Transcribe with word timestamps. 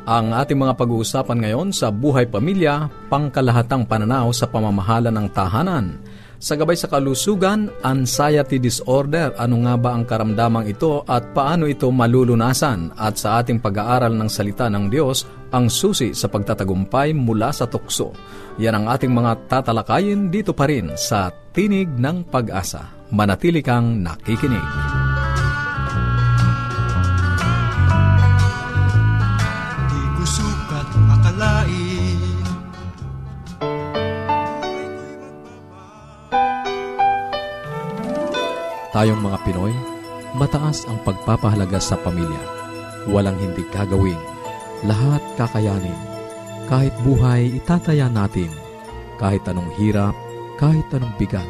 Ang 0.06 0.26
ating 0.34 0.58
mga 0.58 0.74
pag-uusapan 0.74 1.38
ngayon 1.42 1.68
sa 1.70 1.94
Buhay 1.94 2.26
Pamilya, 2.26 2.90
pangkalahatang 3.06 3.86
pananaw 3.86 4.34
sa 4.34 4.50
pamamahala 4.50 5.14
ng 5.14 5.28
tahanan– 5.30 5.86
sa 6.36 6.52
gabay 6.52 6.76
sa 6.76 6.88
kalusugan, 6.92 7.72
anxiety 7.80 8.60
disorder, 8.60 9.32
ano 9.40 9.64
nga 9.64 9.74
ba 9.80 9.90
ang 9.96 10.04
karamdamang 10.04 10.68
ito 10.68 11.00
at 11.08 11.32
paano 11.32 11.64
ito 11.64 11.88
malulunasan? 11.88 12.92
At 12.96 13.16
sa 13.16 13.40
ating 13.40 13.64
pag-aaral 13.64 14.12
ng 14.12 14.28
salita 14.28 14.68
ng 14.68 14.92
Diyos, 14.92 15.24
ang 15.52 15.72
susi 15.72 16.12
sa 16.12 16.28
pagtatagumpay 16.28 17.16
mula 17.16 17.54
sa 17.56 17.64
tukso. 17.64 18.12
Yan 18.60 18.84
ang 18.84 18.86
ating 18.92 19.12
mga 19.12 19.48
tatalakayin 19.48 20.28
dito 20.28 20.52
pa 20.52 20.68
rin 20.68 20.92
sa 20.96 21.32
Tinig 21.56 21.88
ng 21.88 22.28
Pag-asa. 22.28 22.84
Manatili 23.12 23.64
kang 23.64 24.04
nakikinig. 24.04 24.95
Tayong 38.96 39.20
mga 39.20 39.44
Pinoy, 39.44 39.76
mataas 40.40 40.88
ang 40.88 40.96
pagpapahalaga 41.04 41.76
sa 41.76 42.00
pamilya. 42.00 42.40
Walang 43.04 43.36
hindi 43.36 43.60
gagawin. 43.68 44.16
Lahat 44.88 45.20
kakayanin. 45.36 46.00
Kahit 46.64 46.96
buhay, 47.04 47.60
itataya 47.60 48.08
natin. 48.08 48.48
Kahit 49.20 49.44
anong 49.44 49.68
hirap, 49.76 50.16
kahit 50.56 50.88
anong 50.96 51.12
bigat. 51.20 51.44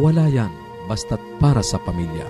Wala 0.00 0.32
yan, 0.32 0.48
basta't 0.88 1.20
para 1.36 1.60
sa 1.60 1.76
pamilya. 1.76 2.24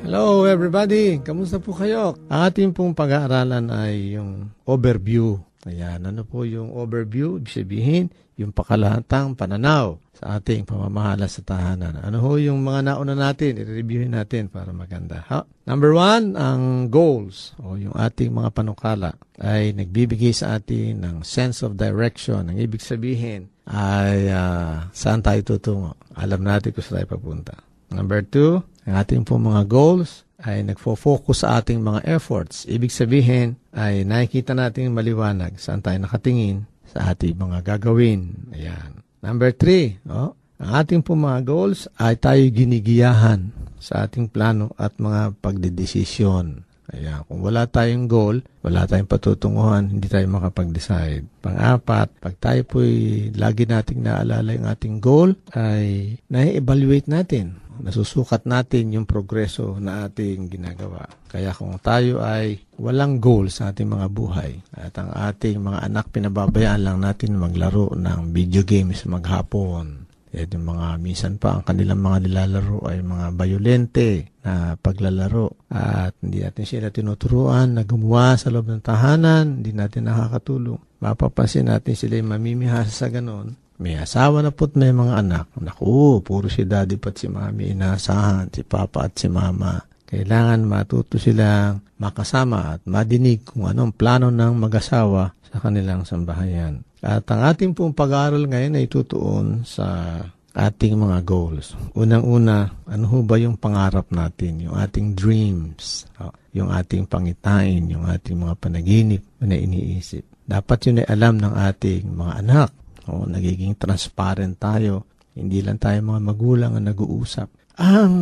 Hello 0.00 0.48
everybody! 0.48 1.20
Kamusta 1.20 1.60
po 1.60 1.76
kayo? 1.76 2.16
Ang 2.32 2.40
ating 2.48 2.72
pong 2.72 2.96
pag-aaralan 2.96 3.68
ay 3.68 4.16
yung 4.16 4.56
overview. 4.64 5.36
Ayan, 5.66 6.06
ano 6.06 6.22
po 6.22 6.46
yung 6.46 6.70
overview? 6.70 7.42
Ibig 7.42 7.50
sabihin, 7.50 8.06
yung 8.36 8.52
pakalahatang 8.52 9.32
pananaw 9.32 9.96
sa 10.12 10.36
ating 10.36 10.68
pamamahala 10.68 11.24
sa 11.24 11.40
tahanan. 11.40 11.96
Ano 12.04 12.20
ho 12.20 12.36
yung 12.36 12.60
mga 12.60 12.92
nauna 12.92 13.16
natin? 13.16 13.56
I-reviewin 13.56 14.12
natin 14.12 14.52
para 14.52 14.70
maganda. 14.76 15.24
Ha? 15.26 15.42
Number 15.64 15.96
one, 15.96 16.36
ang 16.36 16.92
goals 16.92 17.56
o 17.58 17.80
yung 17.80 17.96
ating 17.96 18.30
mga 18.30 18.52
panukala 18.52 19.16
ay 19.40 19.72
nagbibigay 19.72 20.36
sa 20.36 20.60
atin 20.60 21.00
ng 21.00 21.16
sense 21.24 21.64
of 21.64 21.80
direction. 21.80 22.52
Ang 22.52 22.60
ibig 22.60 22.84
sabihin 22.84 23.48
ay 23.66 24.28
uh, 24.28 24.86
saan 24.92 25.24
tayo 25.24 25.40
tutungo. 25.40 25.96
Alam 26.12 26.44
natin 26.44 26.76
kung 26.76 26.84
saan 26.84 27.02
tayo 27.02 27.16
papunta. 27.16 27.56
Number 27.88 28.20
two, 28.20 28.60
ang 28.84 29.00
ating 29.00 29.24
po 29.24 29.40
mga 29.40 29.64
goals 29.64 30.25
ay 30.42 30.64
nagfo-focus 30.66 31.44
sa 31.44 31.60
ating 31.60 31.80
mga 31.80 32.04
efforts. 32.04 32.68
Ibig 32.68 32.92
sabihin 32.92 33.56
ay 33.72 34.04
nakikita 34.04 34.52
natin 34.52 34.92
maliwanag 34.92 35.56
saan 35.56 35.80
tayo 35.80 35.96
nakatingin 35.96 36.68
sa 36.88 37.12
ating 37.12 37.36
mga 37.36 37.64
gagawin. 37.64 38.52
Ayan. 38.52 39.00
Number 39.24 39.50
three, 39.56 39.96
oh, 40.06 40.36
ang 40.56 40.70
ating 40.80 41.04
po 41.04 41.16
mga 41.16 41.44
goals 41.44 41.88
ay 42.00 42.16
tayo 42.16 42.40
ginigiyahan 42.48 43.52
sa 43.76 44.08
ating 44.08 44.32
plano 44.32 44.72
at 44.80 44.96
mga 44.96 45.36
pagdedesisyon. 45.40 46.64
Kaya 46.86 47.26
kung 47.26 47.42
wala 47.42 47.66
tayong 47.66 48.06
goal, 48.06 48.46
wala 48.62 48.86
tayong 48.86 49.10
patutunguhan, 49.10 49.90
hindi 49.90 50.06
tayo 50.06 50.30
makapag-decide. 50.30 51.26
Pang-apat, 51.42 52.08
pag 52.22 52.34
tayo 52.38 52.62
po'y 52.62 52.94
lagi 53.34 53.66
nating 53.66 54.06
naalala 54.06 54.54
yung 54.54 54.70
ating 54.70 54.96
goal, 55.02 55.34
ay 55.58 56.14
na-evaluate 56.30 57.10
natin. 57.10 57.58
Nasusukat 57.82 58.48
natin 58.48 58.94
yung 58.94 59.06
progreso 59.08 59.76
na 59.80 60.08
ating 60.08 60.48
ginagawa. 60.48 61.08
Kaya 61.26 61.52
kung 61.52 61.76
tayo 61.82 62.24
ay 62.24 62.60
walang 62.80 63.20
goal 63.20 63.52
sa 63.52 63.72
ating 63.72 63.88
mga 63.88 64.06
buhay 64.08 64.52
at 64.76 64.94
ang 64.96 65.12
ating 65.12 65.60
mga 65.60 65.84
anak 65.84 66.08
pinababayaan 66.12 66.82
lang 66.82 66.98
natin 67.02 67.36
maglaro 67.36 67.92
ng 67.96 68.32
video 68.32 68.62
games 68.64 69.04
maghapon, 69.04 70.06
at 70.36 70.52
yung 70.52 70.68
mga 70.68 71.00
minsan 71.00 71.40
pa 71.40 71.56
ang 71.56 71.64
kanilang 71.64 72.04
mga 72.04 72.28
nilalaro 72.28 72.84
ay 72.92 73.00
mga 73.00 73.26
bayolente 73.32 74.36
na 74.44 74.76
paglalaro 74.76 75.64
at 75.72 76.12
hindi 76.20 76.44
natin 76.44 76.68
sila 76.68 76.92
tinuturuan 76.92 77.72
na 77.72 77.88
gumawa 77.88 78.36
sa 78.36 78.52
loob 78.52 78.68
ng 78.68 78.84
tahanan, 78.84 79.64
hindi 79.64 79.72
natin 79.72 80.12
nakakatulong. 80.12 80.76
Mapapansin 81.00 81.72
natin 81.72 81.96
sila 81.96 82.20
yung 82.20 82.36
mamimihasa 82.36 82.92
sa 82.92 83.08
ganon. 83.08 83.56
May 83.76 84.00
asawa 84.00 84.40
na 84.40 84.52
po't 84.52 84.74
may 84.74 84.92
mga 84.92 85.20
anak. 85.20 85.46
Naku, 85.60 86.24
puro 86.24 86.48
si 86.48 86.64
daddy 86.64 86.96
pat 86.96 87.20
si 87.20 87.28
mami 87.28 87.76
inaasahan, 87.76 88.48
si 88.48 88.64
papa 88.64 89.08
at 89.08 89.16
si 89.20 89.28
mama. 89.28 89.76
Kailangan 90.06 90.64
matuto 90.64 91.18
silang 91.18 91.82
makasama 91.98 92.78
at 92.78 92.80
madinig 92.86 93.42
kung 93.42 93.66
anong 93.66 93.92
plano 93.92 94.30
ng 94.30 94.54
mag-asawa 94.56 95.34
sa 95.44 95.56
kanilang 95.58 96.06
sambahayan. 96.06 96.80
At 97.02 97.28
ang 97.28 97.42
ating 97.42 97.76
pong 97.76 97.92
pag-aaral 97.92 98.48
ngayon 98.48 98.78
ay 98.78 98.86
tutuon 98.88 99.66
sa 99.66 100.18
ating 100.56 100.96
mga 100.96 101.20
goals. 101.26 101.76
Unang-una, 101.92 102.70
ano 102.88 103.04
ho 103.12 103.20
ba 103.20 103.36
yung 103.36 103.60
pangarap 103.60 104.08
natin, 104.08 104.64
yung 104.64 104.78
ating 104.78 105.12
dreams? 105.12 106.08
yung 106.56 106.72
ating 106.72 107.04
pangitain, 107.04 107.84
yung 107.92 108.08
ating 108.08 108.40
mga 108.40 108.56
panaginip 108.56 109.22
na 109.44 109.60
iniisip. 109.60 110.24
Dapat 110.48 110.78
yun 110.88 111.00
ay 111.04 111.06
alam 111.12 111.36
ng 111.36 111.52
ating 111.52 112.08
mga 112.16 112.32
anak. 112.40 112.70
O, 113.10 113.26
nagiging 113.26 113.78
transparent 113.78 114.58
tayo. 114.58 115.06
Hindi 115.36 115.60
lang 115.60 115.76
tayo 115.76 116.00
mga 116.00 116.22
magulang 116.22 116.72
ang 116.74 116.86
nag-uusap. 116.88 117.48
Ang 117.76 118.14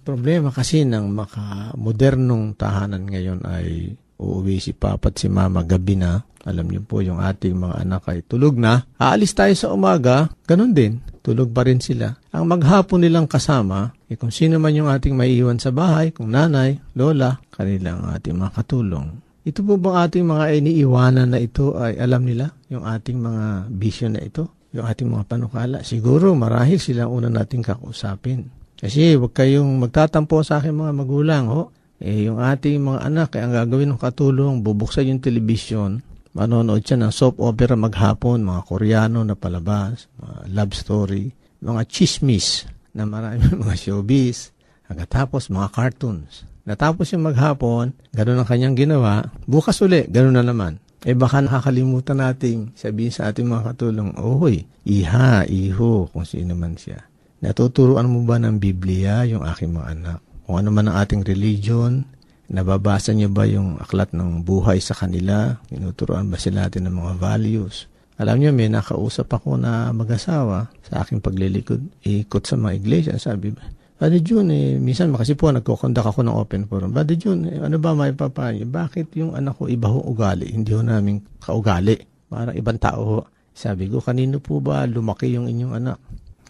problema 0.00 0.48
kasi 0.48 0.88
ng 0.88 1.12
maka-modernong 1.12 2.56
tahanan 2.56 3.04
ngayon 3.04 3.44
ay 3.44 3.92
uuwi 4.16 4.64
si 4.64 4.72
Papa 4.72 5.12
at 5.12 5.20
si 5.20 5.28
Mama 5.28 5.60
gabi 5.60 6.00
na. 6.00 6.24
Alam 6.44 6.68
niyo 6.68 6.84
po 6.84 7.00
yung 7.00 7.20
ating 7.20 7.56
mga 7.56 7.84
anak 7.84 8.04
ay 8.08 8.20
tulog 8.24 8.56
na. 8.60 8.84
Aalis 9.00 9.32
tayo 9.32 9.52
sa 9.56 9.72
umaga, 9.72 10.28
ganun 10.44 10.76
din. 10.76 11.00
Tulog 11.24 11.56
pa 11.56 11.64
rin 11.64 11.80
sila. 11.80 12.12
Ang 12.36 12.52
maghapon 12.52 13.00
nilang 13.00 13.24
kasama, 13.24 13.96
eh 14.12 14.16
kung 14.20 14.28
sino 14.28 14.60
man 14.60 14.76
yung 14.76 14.92
ating 14.92 15.16
maiiwan 15.16 15.56
sa 15.56 15.72
bahay, 15.72 16.12
kung 16.12 16.28
nanay, 16.28 16.76
lola, 16.92 17.40
kanilang 17.48 18.04
ating 18.12 18.36
mga 18.36 18.60
katulong. 18.60 19.23
Ito 19.44 19.60
po 19.60 19.76
bang 19.76 20.08
ating 20.08 20.24
mga 20.24 20.56
iniiwanan 20.56 21.36
na 21.36 21.36
ito 21.36 21.76
ay 21.76 22.00
alam 22.00 22.24
nila? 22.24 22.48
Yung 22.72 22.88
ating 22.88 23.20
mga 23.20 23.68
vision 23.76 24.16
na 24.16 24.24
ito? 24.24 24.48
Yung 24.72 24.88
ating 24.88 25.04
mga 25.04 25.28
panukala? 25.28 25.84
Siguro 25.84 26.32
marahil 26.32 26.80
silang 26.80 27.12
una 27.12 27.28
nating 27.28 27.60
kakausapin. 27.60 28.48
Kasi 28.72 29.20
huwag 29.20 29.36
kayong 29.36 29.68
magtatampo 29.84 30.40
sa 30.40 30.64
akin 30.64 30.72
mga 30.72 30.92
magulang, 30.96 31.44
ho. 31.52 31.68
Eh, 32.00 32.24
yung 32.24 32.40
ating 32.40 32.80
mga 32.80 33.00
anak, 33.04 33.36
eh, 33.36 33.44
ang 33.44 33.52
gagawin 33.52 33.92
ng 33.92 34.00
katulong, 34.00 34.64
bubuksan 34.64 35.12
yung 35.12 35.20
telebisyon, 35.20 36.00
manonood 36.32 36.80
siya 36.80 37.04
ng 37.04 37.12
soap 37.12 37.36
opera 37.44 37.76
maghapon, 37.76 38.40
mga 38.40 38.64
koreano 38.64 39.28
na 39.28 39.36
palabas, 39.36 40.08
mga 40.24 40.36
love 40.56 40.72
story, 40.72 41.28
mga 41.60 41.84
chismis 41.84 42.64
na 42.96 43.04
marami 43.04 43.44
mga 43.68 43.76
showbiz, 43.76 44.56
hanggatapos 44.88 45.52
mga 45.52 45.68
cartoons. 45.68 46.48
Natapos 46.64 47.12
yung 47.12 47.28
maghapon, 47.28 47.92
ganun 48.16 48.40
ang 48.40 48.48
kanyang 48.48 48.72
ginawa, 48.72 49.28
bukas 49.44 49.84
uli, 49.84 50.08
ganun 50.08 50.40
na 50.40 50.44
naman. 50.44 50.80
Eh 51.04 51.12
baka 51.12 51.44
nakakalimutan 51.44 52.16
nating 52.16 52.72
sabihin 52.72 53.12
sa 53.12 53.28
ating 53.28 53.44
mga 53.44 53.76
katulong, 53.76 54.16
Ohoy, 54.16 54.64
iha, 54.88 55.44
iho, 55.44 56.08
kung 56.08 56.24
sino 56.24 56.56
man 56.56 56.80
siya. 56.80 57.04
Natuturuan 57.44 58.08
mo 58.08 58.24
ba 58.24 58.40
ng 58.40 58.56
Biblia 58.56 59.28
yung 59.28 59.44
aking 59.44 59.76
mga 59.76 59.88
anak? 59.92 60.18
Kung 60.48 60.56
ano 60.56 60.72
man 60.72 60.88
ang 60.88 61.04
ating 61.04 61.28
religion, 61.28 62.08
nababasa 62.48 63.12
niyo 63.12 63.28
ba 63.28 63.44
yung 63.44 63.76
aklat 63.76 64.16
ng 64.16 64.48
buhay 64.48 64.80
sa 64.80 64.96
kanila? 64.96 65.60
Tinuturuan 65.68 66.32
ba 66.32 66.40
sila 66.40 66.64
natin 66.64 66.88
ng 66.88 66.96
mga 66.96 67.12
values? 67.20 67.92
Alam 68.16 68.40
niyo, 68.40 68.56
may 68.56 68.72
nakausap 68.72 69.28
ako 69.28 69.60
na 69.60 69.92
mag-asawa 69.92 70.72
sa 70.80 71.04
aking 71.04 71.20
paglilikod, 71.20 71.84
ikot 72.00 72.48
sa 72.48 72.56
mga 72.56 72.72
iglesia. 72.80 73.14
Sabi 73.20 73.52
ba, 73.52 73.60
Brother 74.04 74.20
June, 74.20 74.52
eh, 74.52 74.76
minsan 74.76 75.16
kasi 75.16 75.32
po 75.32 75.48
nagkukondak 75.48 76.04
ako 76.04 76.28
ng 76.28 76.36
open 76.36 76.68
forum. 76.68 76.92
Brother 76.92 77.16
June, 77.16 77.48
eh, 77.48 77.56
ano 77.56 77.80
ba 77.80 77.96
may 77.96 78.12
papayo? 78.12 78.68
Bakit 78.68 79.16
yung 79.16 79.32
anak 79.32 79.56
ko 79.56 79.64
iba 79.64 79.88
ho 79.88 79.96
ugali? 80.04 80.52
Hindi 80.52 80.76
ho 80.76 80.84
namin 80.84 81.24
kaugali. 81.40 81.96
Parang 82.28 82.52
ibang 82.52 82.76
tao 82.76 83.00
ho. 83.00 83.18
Sabi 83.56 83.88
ko, 83.88 84.04
kanino 84.04 84.44
po 84.44 84.60
ba 84.60 84.84
lumaki 84.84 85.32
yung 85.32 85.48
inyong 85.48 85.72
anak? 85.80 85.96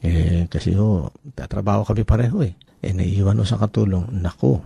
Eh, 0.03 0.51
kasi 0.51 0.75
ho, 0.75 1.15
tatrabaho 1.39 1.87
kami 1.87 2.03
pareho 2.03 2.43
eh. 2.43 2.59
Eh, 2.83 2.91
naiiwan 2.91 3.39
ho 3.39 3.47
sa 3.47 3.55
katulong. 3.55 4.11
Nako, 4.19 4.59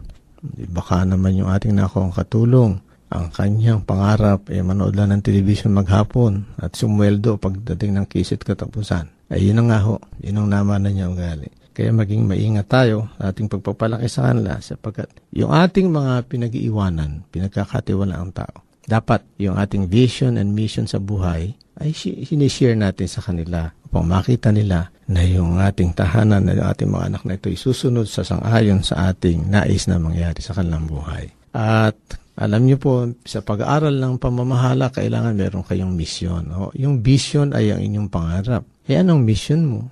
baka 0.73 1.05
naman 1.05 1.37
yung 1.37 1.52
ating 1.52 1.76
nako 1.76 2.08
ang 2.08 2.17
katulong. 2.17 2.73
Ang 3.12 3.29
kanyang 3.29 3.84
pangarap 3.84 4.49
eh 4.49 4.64
manood 4.64 4.96
lang 4.96 5.12
ng 5.12 5.20
television 5.20 5.76
maghapon 5.76 6.56
at 6.56 6.73
sumweldo 6.73 7.37
pagdating 7.37 8.00
ng 8.00 8.08
kisit 8.08 8.41
katapusan. 8.49 9.12
Ay 9.29 9.52
yun 9.52 9.61
na 9.61 9.76
nga 9.76 9.79
ho, 9.84 10.00
yun 10.25 10.41
ang 10.41 10.49
naman 10.49 10.81
na 10.81 10.88
niya 10.88 11.12
ugali. 11.12 11.52
Kaya 11.78 11.94
maging 11.94 12.26
maingat 12.26 12.66
tayo 12.66 13.06
sa 13.22 13.30
ating 13.30 13.46
pagpapalaki 13.46 14.10
sa 14.10 14.34
kanila 14.34 14.58
sapagkat 14.58 15.06
yung 15.30 15.54
ating 15.54 15.94
mga 15.94 16.26
pinag-iiwanan, 16.26 17.22
pinagkakatiwala 17.30 18.19
ang 18.19 18.34
tao. 18.34 18.66
Dapat 18.82 19.38
yung 19.38 19.54
ating 19.54 19.86
vision 19.86 20.42
and 20.42 20.58
mission 20.58 20.90
sa 20.90 20.98
buhay 20.98 21.54
ay 21.78 21.94
sinishare 21.94 22.75
natin 22.75 23.06
sa 23.06 23.22
kanila 23.22 23.70
upang 23.86 24.10
makita 24.10 24.50
nila 24.50 24.90
na 25.06 25.22
yung 25.22 25.62
ating 25.62 25.94
tahanan 25.94 26.50
na 26.50 26.58
yung 26.58 26.66
ating 26.66 26.90
mga 26.90 27.14
anak 27.14 27.22
na 27.22 27.38
ito 27.38 27.46
ay 27.46 27.54
susunod 27.54 28.10
sa 28.10 28.26
sangayon 28.26 28.82
sa 28.82 29.14
ating 29.14 29.46
nais 29.46 29.86
na 29.86 30.02
mangyari 30.02 30.42
sa 30.42 30.58
kanilang 30.58 30.90
buhay. 30.90 31.31
At 31.54 31.94
alam 32.34 32.66
niyo 32.66 32.82
po, 32.82 33.06
sa 33.22 33.38
pag-aaral 33.38 33.94
ng 34.02 34.19
pamamahala, 34.19 34.90
kailangan 34.90 35.38
meron 35.38 35.62
kayong 35.62 35.94
mission. 35.94 36.42
O, 36.58 36.74
yung 36.74 37.06
vision 37.06 37.54
ay 37.54 37.70
ang 37.70 37.86
inyong 37.86 38.10
pangarap. 38.10 38.66
E 38.82 38.98
anong 38.98 39.22
mission 39.22 39.62
mo? 39.62 39.86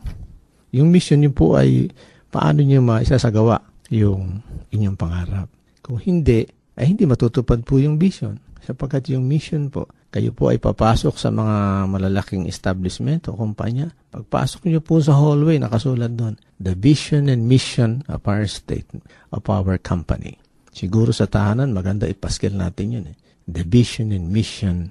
Yung 0.75 0.91
mission 0.91 1.23
niyo 1.23 1.35
po 1.35 1.55
ay 1.55 1.91
paano 2.33 2.63
niyo 2.63 2.83
maisasagawa 2.83 3.63
yung 3.93 4.43
inyong 4.75 4.99
pangarap. 4.99 5.49
Kung 5.83 6.03
hindi, 6.03 6.43
ay 6.75 6.91
hindi 6.91 7.07
matutupad 7.07 7.63
po 7.63 7.79
yung 7.79 7.97
vision. 7.97 8.37
Sapagkat 8.67 9.15
yung 9.15 9.31
mission 9.31 9.71
po, 9.71 9.87
kayo 10.11 10.35
po 10.35 10.51
ay 10.51 10.59
papasok 10.59 11.15
sa 11.15 11.31
mga 11.31 11.87
malalaking 11.87 12.51
establishment 12.51 13.31
o 13.31 13.39
kumpanya. 13.39 13.95
Pagpasok 14.11 14.67
niyo 14.67 14.83
po 14.83 14.99
sa 14.99 15.15
hallway, 15.15 15.63
nakasulat 15.63 16.19
doon, 16.19 16.35
the 16.59 16.75
vision 16.75 17.31
and 17.31 17.47
mission 17.47 18.03
of 18.11 18.27
our 18.27 18.49
state, 18.51 18.89
of 19.31 19.45
our 19.47 19.79
company. 19.79 20.41
Siguro 20.75 21.15
sa 21.15 21.31
tahanan, 21.31 21.71
maganda 21.71 22.11
ipaskil 22.11 22.59
natin 22.59 22.87
yun 22.97 23.07
eh. 23.13 23.17
The 23.47 23.63
vision 23.63 24.11
and 24.11 24.35
mission 24.35 24.91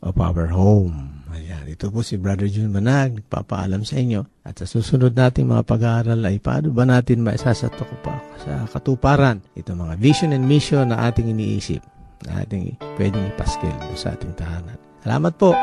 of 0.00 0.16
our 0.16 0.48
home. 0.48 1.19
Ayan, 1.30 1.62
ito 1.70 1.86
po 1.94 2.02
si 2.02 2.18
Brother 2.18 2.50
June 2.50 2.74
Manag, 2.74 3.22
nagpapaalam 3.22 3.86
sa 3.86 4.02
inyo. 4.02 4.26
At 4.42 4.58
sa 4.58 4.66
susunod 4.66 5.14
nating 5.14 5.46
mga 5.46 5.62
pag-aaral 5.62 6.18
ay 6.26 6.42
paano 6.42 6.74
ba 6.74 6.82
natin 6.82 7.22
maisasatok 7.22 7.90
pa 8.02 8.18
sa 8.42 8.66
katuparan 8.66 9.38
ito 9.54 9.70
mga 9.70 9.94
vision 10.02 10.34
and 10.34 10.42
mission 10.42 10.90
na 10.90 11.06
ating 11.06 11.30
iniisip, 11.30 11.78
na 12.26 12.42
ating 12.42 12.74
pwedeng 12.98 13.30
ipaskil 13.30 13.74
sa 13.94 14.18
ating 14.18 14.34
tahanan. 14.34 14.74
Salamat 15.06 15.34
po! 15.38 15.54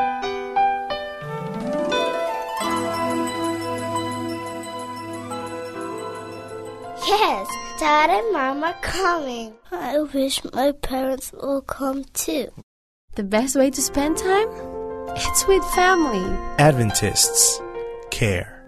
Yes, 7.08 7.48
Dad 7.80 8.08
and 8.08 8.28
Mom 8.32 8.64
are 8.64 8.76
coming. 8.80 9.52
I 9.72 10.00
wish 10.00 10.40
my 10.52 10.72
parents 10.72 11.32
will 11.32 11.60
come 11.60 12.04
too. 12.12 12.52
The 13.16 13.24
best 13.24 13.56
way 13.56 13.70
to 13.70 13.80
spend 13.80 14.16
time? 14.16 14.77
It's 15.16 15.48
with 15.48 15.64
family. 15.72 16.26
Adventists 16.60 17.64
care. 18.12 18.66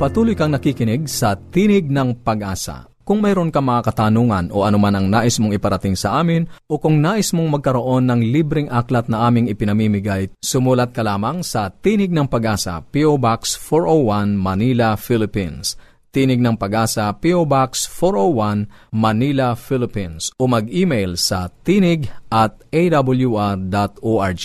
Patuloy 0.00 0.34
kang 0.34 0.50
nakikinig 0.50 1.06
sa 1.06 1.38
Tinig 1.38 1.86
ng 1.86 2.24
Pag-asa. 2.24 2.90
Kung 3.06 3.22
mayroon 3.22 3.54
ka 3.54 3.62
mga 3.62 3.90
katanungan 3.90 4.50
o 4.50 4.66
anuman 4.66 4.96
ang 4.96 5.06
nais 5.06 5.38
mong 5.38 5.54
iparating 5.54 5.94
sa 5.94 6.18
amin 6.18 6.46
o 6.66 6.78
kung 6.82 6.98
nais 6.98 7.30
mong 7.30 7.58
magkaroon 7.58 8.06
ng 8.10 8.20
libreng 8.32 8.70
aklat 8.70 9.06
na 9.06 9.26
aming 9.30 9.46
ipinamimigay, 9.46 10.30
sumulat 10.42 10.90
ka 10.90 11.06
lamang 11.06 11.46
sa 11.46 11.70
Tinig 11.70 12.10
ng 12.10 12.26
Pag-asa, 12.26 12.82
PO 12.82 13.14
Box 13.20 13.54
401, 13.54 14.34
Manila, 14.34 14.98
Philippines. 14.98 15.78
Tinig 16.10 16.42
ng 16.42 16.58
Pag-asa, 16.58 17.06
PO 17.14 17.46
Box 17.46 17.86
401, 17.86 18.66
Manila, 18.90 19.54
Philippines. 19.54 20.34
O 20.42 20.50
mag-email 20.50 21.14
sa 21.14 21.46
tinig 21.62 22.10
at 22.34 22.58
awr.org. 22.74 24.44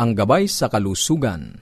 ang 0.00 0.16
gabay 0.16 0.48
sa 0.48 0.72
kalusugan. 0.72 1.60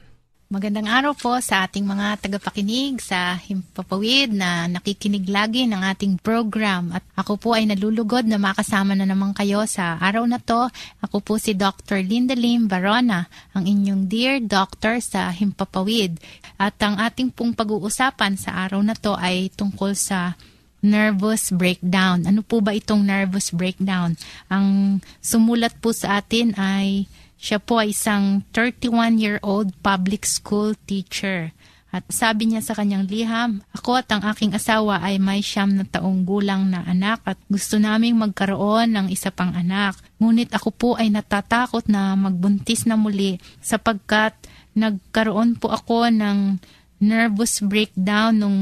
Magandang 0.49 0.87
araw 0.87 1.13
po 1.13 1.35
sa 1.43 1.67
ating 1.67 1.85
mga 1.85 2.25
tagapakinig 2.25 3.03
sa 3.03 3.37
Himpapawid 3.37 4.33
na 4.33 4.65
nakikinig 4.71 5.29
lagi 5.29 5.67
ng 5.67 5.83
ating 5.83 6.23
program. 6.23 6.95
At 6.95 7.05
ako 7.19 7.37
po 7.37 7.49
ay 7.53 7.69
nalulugod 7.69 8.25
na 8.25 8.41
makasama 8.41 8.97
na 8.97 9.05
naman 9.05 9.35
kayo 9.35 9.67
sa 9.69 10.01
araw 10.01 10.25
na 10.25 10.41
to. 10.41 10.71
Ako 11.05 11.21
po 11.21 11.37
si 11.37 11.53
Dr. 11.53 12.01
Linda 12.01 12.33
Lim 12.33 12.65
Barona, 12.71 13.29
ang 13.53 13.67
inyong 13.67 14.09
dear 14.09 14.41
doctor 14.41 15.03
sa 15.05 15.29
Himpapawid. 15.35 16.17
At 16.57 16.79
ang 16.81 16.97
ating 16.97 17.35
pong 17.35 17.53
pag-uusapan 17.59 18.39
sa 18.41 18.65
araw 18.65 18.81
na 18.81 18.97
to 18.97 19.19
ay 19.19 19.51
tungkol 19.53 19.93
sa 19.93 20.39
nervous 20.81 21.51
breakdown. 21.51 22.25
Ano 22.25 22.47
po 22.47 22.63
ba 22.63 22.71
itong 22.73 23.03
nervous 23.03 23.51
breakdown? 23.51 24.15
Ang 24.49 25.03
sumulat 25.19 25.75
po 25.83 25.91
sa 25.91 26.23
atin 26.23 26.55
ay 26.57 27.05
siya 27.39 27.63
po 27.63 27.79
ay 27.79 27.95
isang 27.95 28.43
31-year-old 28.51 29.79
public 29.79 30.27
school 30.27 30.75
teacher. 30.91 31.55
At 31.89 32.05
sabi 32.13 32.53
niya 32.53 32.61
sa 32.61 32.77
kanyang 32.77 33.09
liham, 33.09 33.65
ako 33.73 33.97
at 33.97 34.13
ang 34.13 34.21
aking 34.21 34.53
asawa 34.53 35.01
ay 35.01 35.17
may 35.17 35.41
siyam 35.41 35.73
na 35.73 35.89
taong 35.89 36.21
gulang 36.29 36.69
na 36.69 36.85
anak 36.85 37.25
at 37.25 37.41
gusto 37.49 37.81
naming 37.81 38.21
magkaroon 38.21 38.93
ng 38.93 39.07
isa 39.09 39.33
pang 39.33 39.57
anak. 39.57 39.97
Ngunit 40.21 40.53
ako 40.53 40.69
po 40.69 40.91
ay 41.01 41.09
natatakot 41.09 41.89
na 41.89 42.13
magbuntis 42.13 42.85
na 42.85 43.01
muli 43.01 43.41
sapagkat 43.65 44.37
nagkaroon 44.77 45.57
po 45.57 45.73
ako 45.73 46.13
ng 46.13 46.61
nervous 47.01 47.65
breakdown 47.65 48.37
nung 48.37 48.61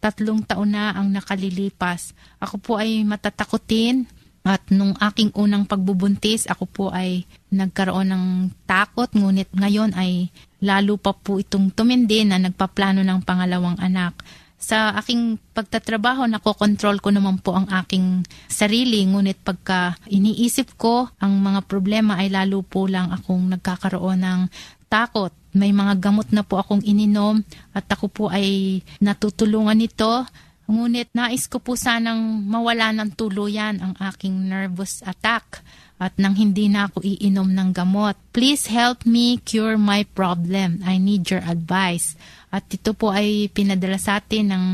tatlong 0.00 0.40
taon 0.40 0.72
na 0.72 0.96
ang 0.96 1.12
nakalilipas. 1.12 2.16
Ako 2.40 2.56
po 2.56 2.72
ay 2.80 3.04
matatakotin 3.04 4.08
at 4.46 4.62
nung 4.70 4.94
aking 5.02 5.34
unang 5.34 5.66
pagbubuntis, 5.66 6.46
ako 6.46 6.64
po 6.70 6.84
ay 6.94 7.26
nagkaroon 7.50 8.14
ng 8.14 8.24
takot, 8.62 9.10
ngunit 9.10 9.50
ngayon 9.50 9.90
ay 9.98 10.30
lalo 10.62 10.94
pa 10.94 11.10
po 11.10 11.42
itong 11.42 11.74
tumindi 11.74 12.22
na 12.22 12.38
nagpaplano 12.38 13.02
ng 13.02 13.26
pangalawang 13.26 13.74
anak. 13.82 14.14
Sa 14.56 14.94
aking 14.94 15.42
pagtatrabaho, 15.50 16.30
nakokontrol 16.30 17.02
ko 17.02 17.10
naman 17.10 17.42
po 17.42 17.58
ang 17.58 17.66
aking 17.68 18.22
sarili, 18.46 19.02
ngunit 19.04 19.42
pagka 19.42 19.98
iniisip 20.06 20.78
ko 20.78 21.10
ang 21.18 21.42
mga 21.42 21.66
problema 21.66 22.14
ay 22.22 22.30
lalo 22.30 22.62
po 22.62 22.86
lang 22.86 23.10
akong 23.10 23.50
nagkakaroon 23.50 24.22
ng 24.22 24.40
takot. 24.86 25.34
May 25.58 25.74
mga 25.74 25.98
gamot 25.98 26.30
na 26.30 26.46
po 26.46 26.62
akong 26.62 26.86
ininom 26.86 27.42
at 27.74 27.84
ako 27.90 28.06
po 28.08 28.24
ay 28.30 28.80
natutulungan 29.02 29.76
nito. 29.76 30.22
Ngunit 30.66 31.14
nais 31.14 31.46
ko 31.46 31.62
po 31.62 31.78
sanang 31.78 32.42
mawala 32.42 32.90
ng 32.90 33.14
tuluyan 33.14 33.78
ang 33.78 33.94
aking 34.02 34.50
nervous 34.50 34.98
attack 35.06 35.62
at 35.96 36.12
nang 36.18 36.34
hindi 36.34 36.66
na 36.66 36.90
ako 36.90 37.06
iinom 37.06 37.54
ng 37.54 37.70
gamot. 37.70 38.18
Please 38.34 38.68
help 38.68 39.06
me 39.06 39.38
cure 39.46 39.78
my 39.78 40.02
problem. 40.02 40.82
I 40.82 40.98
need 40.98 41.30
your 41.30 41.40
advice. 41.46 42.18
At 42.50 42.66
ito 42.68 42.92
po 42.92 43.14
ay 43.14 43.48
pinadala 43.54 43.96
sa 43.96 44.18
atin 44.18 44.52
ng 44.52 44.64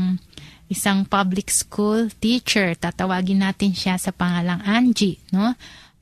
isang 0.67 1.05
public 1.05 1.53
school 1.53 2.09
teacher. 2.17 2.73
Tatawagin 2.73 3.45
natin 3.45 3.77
siya 3.77 4.01
sa 4.01 4.09
pangalang 4.09 4.65
Angie, 4.65 5.21
no? 5.29 5.53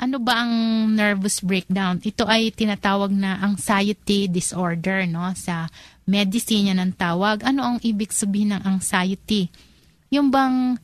Ano 0.02 0.18
ba 0.18 0.42
ang 0.42 0.54
nervous 0.98 1.46
breakdown? 1.46 2.02
Ito 2.02 2.26
ay 2.26 2.50
tinatawag 2.50 3.14
na 3.14 3.38
anxiety 3.44 4.26
disorder, 4.26 5.06
no? 5.06 5.30
Sa 5.38 5.70
medicine 6.10 6.74
yan 6.74 6.82
ang 6.82 6.96
tawag. 6.98 7.46
Ano 7.46 7.62
ang 7.62 7.78
ibig 7.86 8.10
sabihin 8.10 8.58
ng 8.58 8.66
anxiety? 8.66 9.52
Yung 10.12 10.28
bang 10.28 10.76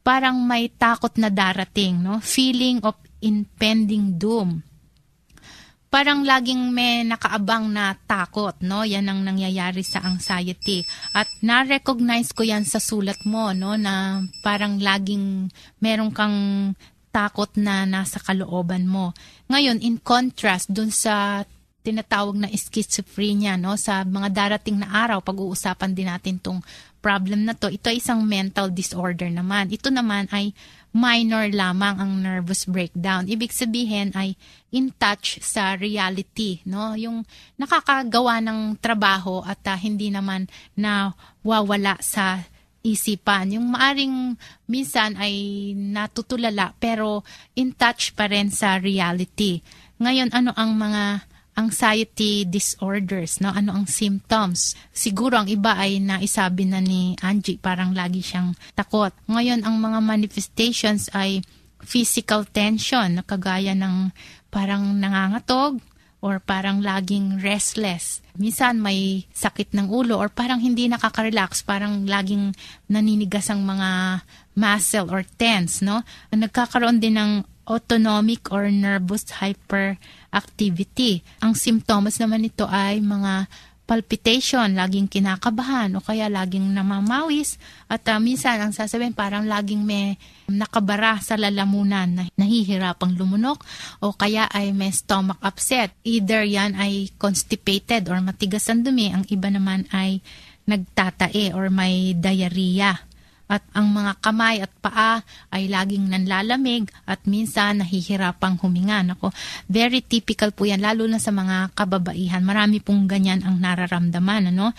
parang 0.00 0.40
may 0.40 0.72
takot 0.72 1.12
na 1.20 1.28
darating, 1.28 2.00
no? 2.00 2.18
Feeling 2.24 2.80
of 2.80 2.96
impending 3.20 4.16
doom. 4.16 4.64
Parang 5.90 6.24
laging 6.24 6.70
may 6.72 7.04
nakaabang 7.04 7.68
na 7.68 7.92
takot, 8.08 8.56
no? 8.64 8.80
Yan 8.86 9.10
ang 9.10 9.20
nangyayari 9.20 9.84
sa 9.84 10.00
anxiety. 10.00 10.86
At 11.12 11.28
na-recognize 11.44 12.32
ko 12.32 12.40
yan 12.46 12.64
sa 12.64 12.80
sulat 12.80 13.20
mo, 13.28 13.52
no? 13.52 13.76
Na 13.76 14.24
parang 14.40 14.80
laging 14.80 15.52
meron 15.82 16.14
kang 16.14 16.72
takot 17.12 17.50
na 17.60 17.84
nasa 17.84 18.16
kalooban 18.22 18.88
mo. 18.88 19.12
Ngayon, 19.50 19.82
in 19.82 20.00
contrast 20.00 20.72
dun 20.72 20.94
sa 20.94 21.44
tinatawag 21.82 22.36
na 22.36 22.48
schizophrenia, 22.48 23.58
no? 23.58 23.74
Sa 23.74 24.06
mga 24.06 24.30
darating 24.30 24.80
na 24.80 24.88
araw, 24.94 25.20
pag-uusapan 25.20 25.90
din 25.90 26.08
natin 26.08 26.38
tong 26.38 26.62
problem 27.00 27.48
na 27.48 27.56
to. 27.56 27.72
Ito 27.72 27.90
ay 27.90 27.98
isang 27.98 28.22
mental 28.24 28.70
disorder 28.70 29.28
naman. 29.32 29.72
Ito 29.72 29.88
naman 29.88 30.28
ay 30.30 30.52
minor 30.92 31.48
lamang 31.50 31.96
ang 31.98 32.12
nervous 32.20 32.68
breakdown. 32.68 33.26
Ibig 33.26 33.50
sabihin 33.50 34.12
ay 34.12 34.36
in 34.74 34.92
touch 35.00 35.40
sa 35.40 35.74
reality, 35.78 36.62
no? 36.68 36.94
Yung 36.94 37.24
nakakagawa 37.56 38.42
ng 38.44 38.78
trabaho 38.78 39.42
at 39.42 39.62
uh, 39.66 39.78
hindi 39.78 40.12
naman 40.12 40.46
na 40.74 41.14
wawala 41.40 41.96
sa 42.02 42.44
isipan. 42.80 43.54
Yung 43.54 43.70
maaring 43.70 44.34
minsan 44.66 45.14
ay 45.20 45.34
natutulala 45.76 46.72
pero 46.80 47.22
in 47.54 47.76
touch 47.76 48.16
pa 48.16 48.26
rin 48.26 48.48
sa 48.50 48.80
reality. 48.80 49.60
Ngayon, 50.00 50.32
ano 50.32 50.56
ang 50.56 50.74
mga 50.80 51.28
anxiety 51.60 52.48
disorders, 52.48 53.44
no? 53.44 53.52
Ano 53.52 53.76
ang 53.76 53.84
symptoms? 53.84 54.72
Siguro 54.90 55.36
ang 55.36 55.48
iba 55.52 55.76
ay 55.76 56.00
naisabi 56.00 56.64
na 56.64 56.80
ni 56.80 57.12
Angie, 57.20 57.60
parang 57.60 57.92
lagi 57.92 58.24
siyang 58.24 58.56
takot. 58.72 59.12
Ngayon, 59.28 59.68
ang 59.68 59.76
mga 59.76 60.00
manifestations 60.00 61.12
ay 61.12 61.44
physical 61.84 62.48
tension, 62.48 63.20
kagaya 63.28 63.76
ng 63.76 64.12
parang 64.48 64.96
nangangatog, 64.96 65.80
or 66.20 66.36
parang 66.36 66.84
laging 66.84 67.40
restless. 67.40 68.20
Minsan 68.36 68.76
may 68.76 69.24
sakit 69.32 69.72
ng 69.72 69.88
ulo 69.88 70.20
or 70.20 70.28
parang 70.28 70.60
hindi 70.60 70.84
nakaka-relax, 70.84 71.64
parang 71.64 72.04
laging 72.04 72.52
naninigas 72.92 73.48
ang 73.48 73.64
mga 73.64 74.20
muscle 74.52 75.08
or 75.08 75.24
tense, 75.24 75.80
no? 75.80 76.04
Nagkakaroon 76.28 77.00
din 77.00 77.16
ng 77.16 77.32
autonomic 77.68 78.48
or 78.52 78.68
nervous 78.72 79.28
hyperactivity. 79.40 81.20
Ang 81.44 81.56
symptoms 81.56 82.16
naman 82.20 82.46
nito 82.46 82.64
ay 82.68 83.00
mga 83.00 83.50
palpitation, 83.90 84.70
laging 84.70 85.10
kinakabahan 85.10 85.90
o 85.98 86.04
kaya 86.04 86.30
laging 86.30 86.62
namamawis 86.70 87.58
at 87.90 88.06
uh, 88.06 88.22
minsan 88.22 88.62
ang 88.62 88.70
sasabihin 88.70 89.18
parang 89.18 89.50
laging 89.50 89.82
may 89.82 90.14
nakabara 90.46 91.18
sa 91.18 91.34
lalamunan 91.34 92.06
na 92.06 92.22
nahihirapang 92.38 93.18
lumunok 93.18 93.66
o 93.98 94.14
kaya 94.14 94.46
ay 94.46 94.70
may 94.70 94.94
stomach 94.94 95.42
upset. 95.42 95.90
Either 96.06 96.46
yan 96.46 96.78
ay 96.78 97.10
constipated 97.18 98.06
or 98.06 98.22
matigas 98.22 98.70
ang 98.70 98.86
dumi, 98.86 99.10
ang 99.10 99.26
iba 99.26 99.50
naman 99.50 99.90
ay 99.90 100.22
nagtatae 100.70 101.50
or 101.50 101.66
may 101.66 102.14
diarrhea 102.14 103.09
at 103.50 103.66
ang 103.74 103.90
mga 103.90 104.22
kamay 104.22 104.62
at 104.62 104.70
paa 104.78 105.26
ay 105.50 105.66
laging 105.66 106.06
nanlalamig 106.06 106.86
at 107.02 107.18
minsan 107.26 107.82
nahihirapang 107.82 108.62
huminga. 108.62 109.02
Nako, 109.02 109.34
very 109.66 110.06
typical 110.06 110.54
po 110.54 110.70
yan, 110.70 110.78
lalo 110.78 111.10
na 111.10 111.18
sa 111.18 111.34
mga 111.34 111.74
kababaihan. 111.74 112.46
Marami 112.46 112.78
pong 112.78 113.10
ganyan 113.10 113.42
ang 113.42 113.58
nararamdaman. 113.58 114.54
Ano? 114.54 114.70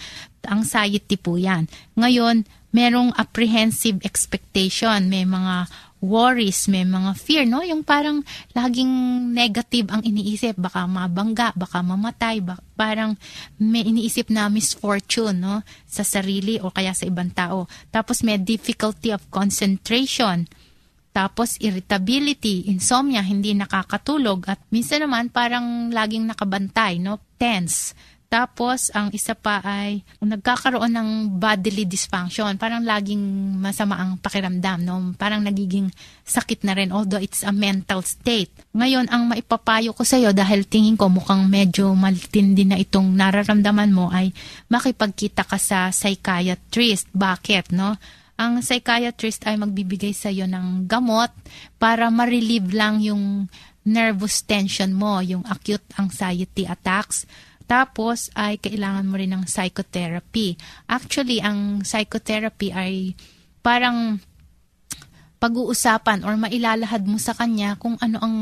Anxiety 0.47 1.19
po 1.19 1.35
yan. 1.35 1.67
Ngayon, 1.99 2.47
merong 2.71 3.11
apprehensive 3.19 3.99
expectation. 4.07 5.11
May 5.11 5.27
mga 5.27 5.67
worries, 6.01 6.65
may 6.65 6.81
mga 6.81 7.13
fear, 7.13 7.43
no? 7.45 7.61
Yung 7.61 7.85
parang 7.85 8.25
laging 8.57 8.89
negative 9.31 9.87
ang 9.93 10.01
iniisip. 10.01 10.57
Baka 10.57 10.89
mabangga, 10.89 11.53
baka 11.53 11.85
mamatay, 11.85 12.41
baka, 12.41 12.59
parang 12.73 13.13
may 13.61 13.85
iniisip 13.85 14.33
na 14.33 14.49
misfortune, 14.49 15.37
no? 15.37 15.61
Sa 15.85 16.01
sarili 16.01 16.57
o 16.57 16.73
kaya 16.73 16.91
sa 16.97 17.05
ibang 17.05 17.29
tao. 17.29 17.69
Tapos 17.93 18.25
may 18.25 18.41
difficulty 18.41 19.13
of 19.13 19.21
concentration. 19.29 20.49
Tapos 21.13 21.61
irritability, 21.61 22.65
insomnia, 22.67 23.21
hindi 23.21 23.53
nakakatulog. 23.53 24.49
At 24.49 24.59
minsan 24.73 25.05
naman 25.05 25.29
parang 25.29 25.93
laging 25.93 26.25
nakabantay, 26.25 26.97
no? 26.97 27.21
Tense 27.37 27.93
tapos, 28.31 28.87
ang 28.95 29.11
isa 29.11 29.35
pa 29.35 29.59
ay 29.59 30.07
nagkakaroon 30.23 30.95
ng 30.95 31.09
bodily 31.35 31.83
dysfunction. 31.83 32.55
Parang 32.55 32.79
laging 32.79 33.19
masama 33.59 33.99
ang 33.99 34.15
pakiramdam. 34.23 34.87
No? 34.87 35.11
Parang 35.19 35.43
nagiging 35.43 35.91
sakit 36.23 36.63
na 36.63 36.71
rin, 36.71 36.95
although 36.95 37.19
it's 37.19 37.43
a 37.43 37.51
mental 37.51 37.99
state. 38.07 38.47
Ngayon, 38.71 39.11
ang 39.11 39.27
maipapayo 39.27 39.91
ko 39.91 40.07
sa 40.07 40.15
iyo 40.15 40.31
dahil 40.31 40.63
tingin 40.63 40.95
ko 40.95 41.11
mukhang 41.11 41.43
medyo 41.51 41.91
maltindi 41.91 42.63
na 42.63 42.79
itong 42.79 43.11
nararamdaman 43.11 43.91
mo 43.91 44.07
ay 44.07 44.31
makipagkita 44.71 45.43
ka 45.43 45.59
sa 45.59 45.91
psychiatrist. 45.91 47.11
Bakit? 47.11 47.75
No? 47.75 47.99
Ang 48.39 48.63
psychiatrist 48.63 49.43
ay 49.43 49.59
magbibigay 49.59 50.15
sa 50.15 50.31
iyo 50.31 50.47
ng 50.47 50.87
gamot 50.87 51.35
para 51.75 52.07
ma-relieve 52.07 52.71
lang 52.71 53.03
yung 53.03 53.51
nervous 53.83 54.39
tension 54.47 54.95
mo, 54.95 55.19
yung 55.19 55.43
acute 55.51 55.83
anxiety 55.99 56.63
attacks 56.63 57.27
tapos 57.71 58.27
ay 58.35 58.59
kailangan 58.59 59.07
mo 59.07 59.15
rin 59.15 59.31
ng 59.31 59.47
psychotherapy. 59.47 60.59
Actually, 60.91 61.39
ang 61.39 61.87
psychotherapy 61.87 62.75
ay 62.75 63.15
parang 63.63 64.19
pag-uusapan 65.39 66.27
or 66.27 66.35
mailalahad 66.35 67.07
mo 67.07 67.15
sa 67.15 67.31
kanya 67.31 67.79
kung 67.79 67.95
ano 68.03 68.19
ang 68.19 68.37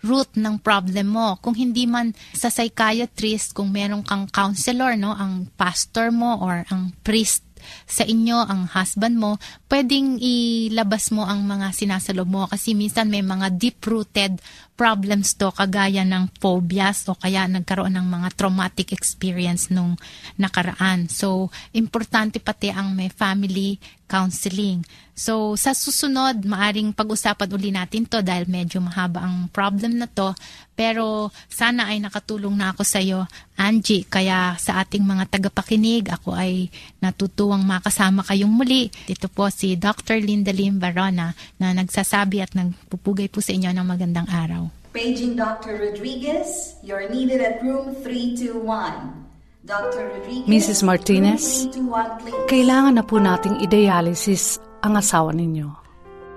root 0.00 0.32
ng 0.34 0.64
problem 0.64 1.12
mo. 1.12 1.36
Kung 1.44 1.52
hindi 1.52 1.84
man 1.84 2.16
sa 2.32 2.48
psychiatrist, 2.48 3.52
kung 3.52 3.68
meron 3.68 4.00
kang 4.00 4.26
counselor, 4.32 4.96
no, 4.96 5.12
ang 5.12 5.46
pastor 5.60 6.08
mo 6.08 6.40
or 6.40 6.64
ang 6.72 6.96
priest 7.04 7.44
sa 7.88 8.04
inyo, 8.04 8.44
ang 8.44 8.68
husband 8.68 9.16
mo, 9.16 9.40
pwedeng 9.72 10.20
ilabas 10.20 11.08
mo 11.12 11.24
ang 11.24 11.44
mga 11.44 11.72
sinasalob 11.72 12.28
mo 12.28 12.42
kasi 12.48 12.76
minsan 12.76 13.08
may 13.08 13.24
mga 13.24 13.52
deep-rooted 13.56 14.40
problems 14.74 15.38
to 15.38 15.54
kagaya 15.54 16.02
ng 16.02 16.34
phobias 16.42 17.06
o 17.06 17.14
kaya 17.14 17.46
nagkaroon 17.46 17.94
ng 17.94 18.06
mga 18.10 18.28
traumatic 18.34 18.90
experience 18.90 19.70
nung 19.70 19.94
nakaraan. 20.34 21.06
So, 21.06 21.54
importante 21.70 22.42
pati 22.42 22.74
ang 22.74 22.94
may 22.94 23.06
family 23.10 23.78
counseling. 24.04 24.84
So, 25.14 25.54
sa 25.54 25.70
susunod, 25.70 26.42
maaring 26.42 26.90
pag-usapan 26.90 27.54
uli 27.54 27.70
natin 27.70 28.02
to 28.10 28.18
dahil 28.18 28.50
medyo 28.50 28.82
mahaba 28.82 29.22
ang 29.22 29.46
problem 29.46 30.02
na 30.02 30.10
to. 30.10 30.34
Pero, 30.74 31.30
sana 31.46 31.94
ay 31.94 32.02
nakatulong 32.02 32.50
na 32.58 32.74
ako 32.74 32.82
sa 32.82 32.98
iyo, 32.98 33.30
Angie. 33.54 34.02
Kaya 34.10 34.58
sa 34.58 34.82
ating 34.82 35.06
mga 35.06 35.38
tagapakinig, 35.38 36.10
ako 36.10 36.34
ay 36.34 36.66
natutuwang 36.98 37.62
makasama 37.62 38.26
kayong 38.26 38.50
muli. 38.50 38.90
Dito 39.06 39.30
po 39.30 39.46
si 39.54 39.78
Dr. 39.78 40.18
Linda 40.18 40.50
Lim 40.50 40.82
Barona 40.82 41.30
na 41.62 41.70
nagsasabi 41.70 42.42
at 42.42 42.58
nagpupugay 42.58 43.30
po 43.30 43.38
sa 43.38 43.54
inyo 43.54 43.70
ng 43.70 43.86
magandang 43.86 44.26
araw. 44.26 44.73
Paging 44.94 45.34
Dr. 45.34 45.90
Rodriguez, 45.90 46.76
you're 46.80 47.10
needed 47.10 47.42
at 47.42 47.60
room 47.66 47.98
321. 47.98 49.26
Dr. 49.66 50.06
Rodriguez, 50.06 50.46
Mrs. 50.46 50.86
Martinez, 50.86 51.66
room 51.74 51.90
321. 52.22 52.46
Kailangan 52.46 52.94
na 52.94 53.02
po 53.02 53.18
nating 53.18 53.58
i-dialysis 53.58 54.62
ang 54.86 54.94
asawa 54.94 55.34
ninyo. 55.34 55.66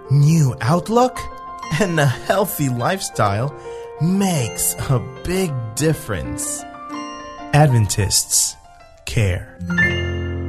New 0.09 0.57
outlook 0.65 1.21
and 1.77 2.01
a 2.01 2.09
healthy 2.25 2.65
lifestyle 2.73 3.53
makes 4.01 4.73
a 4.89 4.97
big 5.21 5.53
difference. 5.77 6.65
Adventists 7.53 8.57
care. 9.05 9.53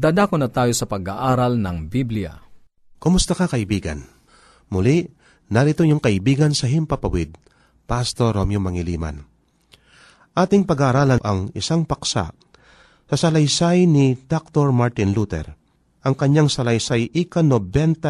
Dadako 0.00 0.40
na 0.40 0.48
tayo 0.48 0.72
sa 0.72 0.88
pag-aaral 0.88 1.60
ng 1.60 1.92
Biblia. 1.92 2.40
Kumusta 2.96 3.36
ka 3.36 3.44
kaibigan? 3.44 4.08
Muli, 4.72 5.04
narito 5.52 5.84
yung 5.84 6.00
kaibigan 6.00 6.56
sa 6.56 6.72
Himpapawid, 6.72 7.36
Pastor 7.84 8.32
Romeo 8.32 8.64
Mangiliman. 8.64 9.20
Ating 10.32 10.64
pag-aaralan 10.64 11.20
ang 11.20 11.52
isang 11.52 11.84
paksa 11.84 12.32
sa 13.12 13.16
salaysay 13.20 13.84
ni 13.84 14.16
Dr. 14.16 14.72
Martin 14.72 15.12
Luther, 15.12 15.52
ang 16.00 16.16
kanyang 16.16 16.48
salaysay 16.48 17.12
ika-92. 17.12 18.08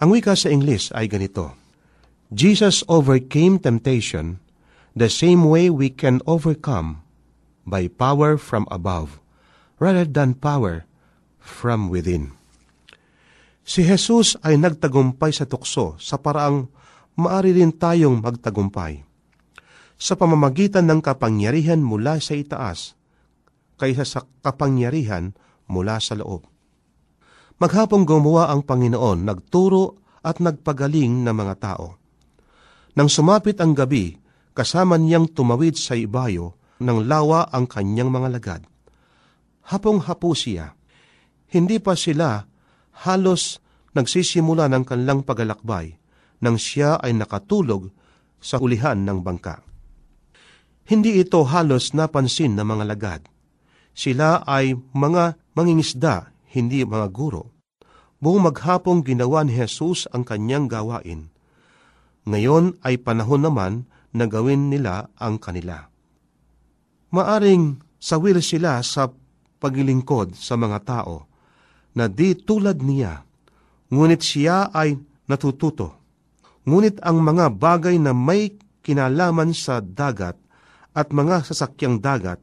Ang 0.00 0.08
wika 0.16 0.32
sa 0.32 0.48
English 0.48 0.96
ay 0.96 1.12
ganito, 1.12 1.52
Jesus 2.32 2.88
overcame 2.88 3.60
temptation 3.60 4.40
the 4.96 5.12
same 5.12 5.44
way 5.44 5.68
we 5.68 5.92
can 5.92 6.24
overcome 6.24 7.04
by 7.68 7.84
power 7.84 8.40
from 8.40 8.64
above 8.72 9.20
rather 9.82 10.06
than 10.06 10.38
power 10.38 10.86
from 11.42 11.90
within. 11.90 12.30
Si 13.66 13.82
Jesus 13.82 14.38
ay 14.46 14.54
nagtagumpay 14.54 15.34
sa 15.34 15.42
tukso 15.42 15.98
sa 15.98 16.22
paraang 16.22 16.70
maari 17.18 17.50
rin 17.50 17.74
tayong 17.74 18.22
magtagumpay 18.22 19.02
sa 19.98 20.14
pamamagitan 20.14 20.86
ng 20.86 21.02
kapangyarihan 21.02 21.82
mula 21.82 22.22
sa 22.22 22.38
itaas 22.38 22.94
kaysa 23.78 24.06
sa 24.06 24.20
kapangyarihan 24.46 25.34
mula 25.66 25.98
sa 25.98 26.14
loob. 26.18 26.46
Maghapong 27.58 28.02
gumawa 28.02 28.50
ang 28.50 28.66
Panginoon, 28.66 29.22
nagturo 29.22 30.02
at 30.26 30.42
nagpagaling 30.42 31.22
ng 31.22 31.34
mga 31.34 31.54
tao. 31.62 31.86
Nang 32.98 33.06
sumapit 33.06 33.62
ang 33.62 33.78
gabi, 33.78 34.18
kasama 34.50 34.98
niyang 34.98 35.30
tumawid 35.30 35.78
sa 35.78 35.94
ibayo 35.94 36.58
ng 36.82 37.06
lawa 37.06 37.46
ang 37.54 37.70
kanyang 37.70 38.10
mga 38.10 38.28
lagad 38.34 38.62
hapong-hapo 39.68 40.34
siya. 40.34 40.74
Hindi 41.52 41.78
pa 41.78 41.94
sila 41.94 42.42
halos 43.06 43.60
nagsisimula 43.92 44.72
ng 44.72 44.82
kanilang 44.88 45.20
pagalakbay 45.22 46.00
nang 46.42 46.58
siya 46.58 46.98
ay 46.98 47.14
nakatulog 47.14 47.92
sa 48.42 48.58
ulihan 48.58 48.98
ng 48.98 49.22
bangka. 49.22 49.62
Hindi 50.82 51.22
ito 51.22 51.46
halos 51.46 51.94
napansin 51.94 52.58
ng 52.58 52.66
mga 52.66 52.84
lagad. 52.90 53.22
Sila 53.94 54.42
ay 54.42 54.74
mga 54.74 55.38
mangingisda, 55.54 56.34
hindi 56.50 56.82
mga 56.82 57.06
guro. 57.14 57.54
Buong 58.18 58.50
maghapong 58.50 59.06
ginawa 59.06 59.46
ni 59.46 59.54
Jesus 59.54 60.10
ang 60.10 60.26
kanyang 60.26 60.66
gawain. 60.66 61.30
Ngayon 62.26 62.82
ay 62.82 62.98
panahon 63.02 63.42
naman 63.46 63.72
na 64.14 64.26
gawin 64.26 64.70
nila 64.70 65.10
ang 65.18 65.38
kanila. 65.38 65.90
Maaring 67.12 67.82
sawil 67.98 68.42
sila 68.42 68.82
sa 68.82 69.10
paglilingkod 69.62 70.34
sa 70.34 70.58
mga 70.58 70.78
tao 70.82 71.30
na 71.94 72.10
di 72.10 72.34
tulad 72.34 72.82
niya, 72.82 73.22
ngunit 73.94 74.18
siya 74.18 74.74
ay 74.74 74.98
natututo. 75.30 76.02
Ngunit 76.66 76.98
ang 77.06 77.22
mga 77.22 77.54
bagay 77.54 77.96
na 78.02 78.10
may 78.10 78.58
kinalaman 78.82 79.54
sa 79.54 79.78
dagat 79.78 80.34
at 80.92 81.14
mga 81.14 81.46
sasakyang 81.46 82.02
dagat 82.02 82.42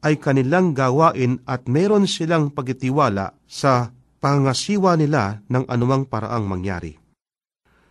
ay 0.00 0.16
kanilang 0.16 0.72
gawain 0.72 1.40
at 1.44 1.68
meron 1.68 2.08
silang 2.08 2.52
pagitiwala 2.52 3.36
sa 3.44 3.92
pangasiwa 4.20 4.96
nila 4.96 5.44
ng 5.48 5.68
anumang 5.68 6.08
paraang 6.08 6.48
mangyari. 6.48 6.96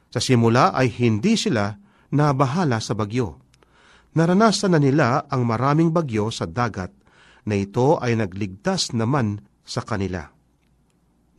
Sa 0.10 0.18
simula 0.18 0.74
ay 0.74 0.90
hindi 0.90 1.38
sila 1.38 1.70
nabahala 2.10 2.82
sa 2.82 2.98
bagyo. 2.98 3.38
Naranasan 4.18 4.74
na 4.74 4.82
nila 4.82 5.30
ang 5.30 5.46
maraming 5.46 5.94
bagyo 5.94 6.34
sa 6.34 6.50
dagat 6.50 6.90
na 7.48 7.56
ito 7.56 8.00
ay 8.02 8.18
nagligtas 8.18 8.92
naman 8.92 9.44
sa 9.64 9.86
kanila. 9.86 10.28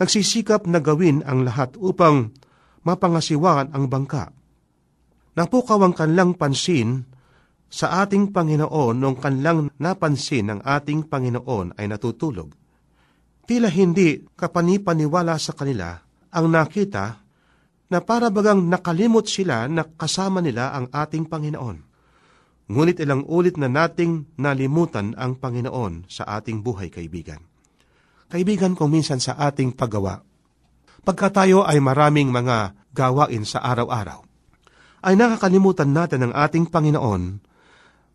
Nagsisikap 0.00 0.64
na 0.64 0.80
gawin 0.80 1.20
ang 1.28 1.44
lahat 1.44 1.76
upang 1.76 2.32
mapangasiwaan 2.86 3.76
ang 3.76 3.90
bangka. 3.92 4.32
Napukaw 5.36 5.80
ang 5.84 5.92
kanlang 5.92 6.32
pansin 6.38 7.04
sa 7.70 8.02
ating 8.02 8.32
Panginoon 8.32 8.96
nung 8.98 9.20
kanlang 9.20 9.70
napansin 9.78 10.50
ng 10.50 10.60
ating 10.64 11.06
Panginoon 11.06 11.76
ay 11.78 11.86
natutulog. 11.86 12.50
Tila 13.46 13.70
hindi 13.70 14.24
kapanipaniwala 14.24 15.38
sa 15.38 15.52
kanila 15.54 15.94
ang 16.30 16.46
nakita 16.50 17.18
na 17.90 17.98
para 17.98 18.30
bagang 18.30 18.70
nakalimot 18.70 19.26
sila 19.26 19.66
na 19.66 19.82
kasama 19.82 20.38
nila 20.38 20.70
ang 20.70 20.86
ating 20.90 21.26
Panginoon. 21.26 21.89
Ngunit 22.70 23.02
ilang 23.02 23.26
ulit 23.26 23.58
na 23.58 23.66
nating 23.66 24.38
nalimutan 24.38 25.18
ang 25.18 25.34
Panginoon 25.34 26.06
sa 26.06 26.38
ating 26.38 26.62
buhay, 26.62 26.86
kaibigan. 26.86 27.42
Kaibigan 28.30 28.78
kung 28.78 28.94
minsan 28.94 29.18
sa 29.18 29.34
ating 29.34 29.74
paggawa, 29.74 30.22
pagka 31.02 31.34
tayo 31.34 31.66
ay 31.66 31.82
maraming 31.82 32.30
mga 32.30 32.78
gawain 32.94 33.42
sa 33.42 33.58
araw-araw, 33.66 34.22
ay 35.02 35.18
nakakalimutan 35.18 35.90
natin 35.90 36.30
ang 36.30 36.32
ating 36.38 36.70
Panginoon, 36.70 37.42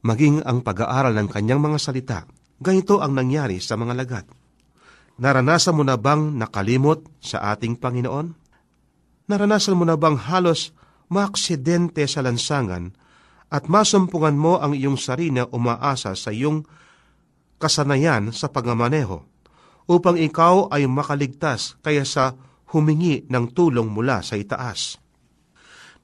maging 0.07 0.47
ang 0.47 0.63
pag-aaral 0.63 1.11
ng 1.19 1.27
kanyang 1.27 1.59
mga 1.59 1.75
salita. 1.75 2.19
Ganito 2.55 3.03
ang 3.03 3.11
nangyari 3.11 3.59
sa 3.59 3.75
mga 3.75 3.91
lagat. 3.91 4.25
Naranasan 5.19 5.75
mo 5.75 5.83
na 5.83 5.99
bang 5.99 6.31
nakalimot 6.31 7.03
sa 7.19 7.51
ating 7.51 7.75
Panginoon? 7.75 8.31
Naranasan 9.27 9.75
mo 9.75 9.83
na 9.83 9.99
bang 9.99 10.15
halos 10.15 10.71
maaksidente 11.11 12.07
sa 12.07 12.23
lansangan 12.23 12.95
at 13.55 13.71
masumpungan 13.71 14.35
mo 14.35 14.59
ang 14.59 14.75
iyong 14.75 14.99
sarili 14.99 15.39
na 15.39 15.47
umaasa 15.47 16.11
sa 16.11 16.35
iyong 16.35 16.67
kasanayan 17.55 18.35
sa 18.35 18.51
pagmamaneho 18.51 19.23
upang 19.87 20.19
ikaw 20.19 20.67
ay 20.75 20.83
makaligtas 20.91 21.79
kaya 21.79 22.03
sa 22.03 22.35
humingi 22.75 23.23
ng 23.31 23.55
tulong 23.55 23.87
mula 23.87 24.19
sa 24.19 24.35
itaas. 24.35 24.99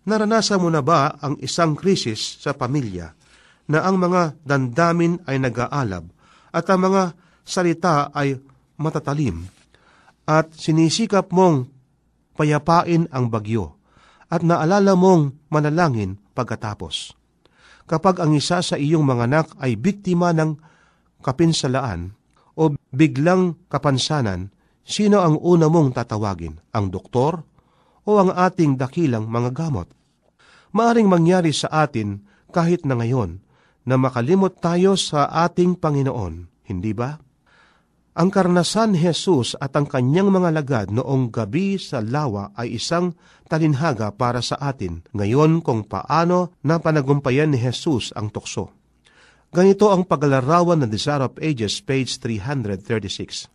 Naranasan 0.08 0.64
mo 0.64 0.72
na 0.72 0.80
ba 0.80 1.12
ang 1.20 1.36
isang 1.44 1.76
krisis 1.76 2.40
sa 2.40 2.56
pamilya 2.56 3.12
na 3.68 3.84
ang 3.84 4.00
mga 4.00 4.40
dandamin 4.48 5.20
ay 5.28 5.44
nag-aalab 5.44 6.08
at 6.56 6.66
ang 6.72 6.80
mga 6.88 7.04
salita 7.44 8.16
ay 8.16 8.40
matatalim 8.80 9.44
at 10.24 10.56
sinisikap 10.56 11.36
mong 11.36 11.68
payapain 12.40 13.12
ang 13.12 13.28
bagyo 13.28 13.76
at 14.32 14.40
naalala 14.40 14.96
mong 14.96 15.52
manalangin 15.52 16.16
pagkatapos. 16.32 17.21
Kapag 17.92 18.24
ang 18.24 18.32
isa 18.32 18.64
sa 18.64 18.80
iyong 18.80 19.04
mga 19.04 19.28
anak 19.28 19.48
ay 19.60 19.76
biktima 19.76 20.32
ng 20.32 20.56
kapinsalaan 21.20 22.16
o 22.56 22.72
biglang 22.96 23.60
kapansanan, 23.68 24.48
sino 24.88 25.20
ang 25.20 25.36
una 25.36 25.68
mong 25.68 26.00
tatawagin? 26.00 26.56
Ang 26.72 26.88
doktor 26.88 27.44
o 28.08 28.12
ang 28.16 28.32
ating 28.32 28.80
dakilang 28.80 29.28
mga 29.28 29.52
gamot. 29.52 29.92
Maaring 30.72 31.12
mangyari 31.12 31.52
sa 31.52 31.84
atin 31.84 32.24
kahit 32.56 32.88
na 32.88 32.96
ngayon 32.96 33.44
na 33.84 34.00
makalimot 34.00 34.64
tayo 34.64 34.96
sa 34.96 35.28
ating 35.28 35.76
Panginoon, 35.76 36.48
hindi 36.72 36.96
ba? 36.96 37.20
Ang 38.12 38.28
karnasan 38.28 38.92
Jesus 38.92 39.56
at 39.56 39.72
ang 39.72 39.88
kanyang 39.88 40.36
mga 40.36 40.50
lagad 40.52 40.88
noong 40.92 41.32
gabi 41.32 41.80
sa 41.80 42.04
lawa 42.04 42.52
ay 42.60 42.76
isang 42.76 43.16
talinhaga 43.48 44.12
para 44.12 44.44
sa 44.44 44.60
atin 44.60 45.00
ngayon 45.16 45.64
kung 45.64 45.88
paano 45.88 46.60
napanagumpayan 46.60 47.56
ni 47.56 47.60
Jesus 47.64 48.12
ang 48.12 48.28
tukso. 48.28 48.76
Ganito 49.56 49.96
ang 49.96 50.04
paglalarawan 50.04 50.84
ng 50.84 50.92
Desire 50.92 51.24
of 51.24 51.40
Ages, 51.40 51.80
page 51.80 52.20
336. 52.20 53.48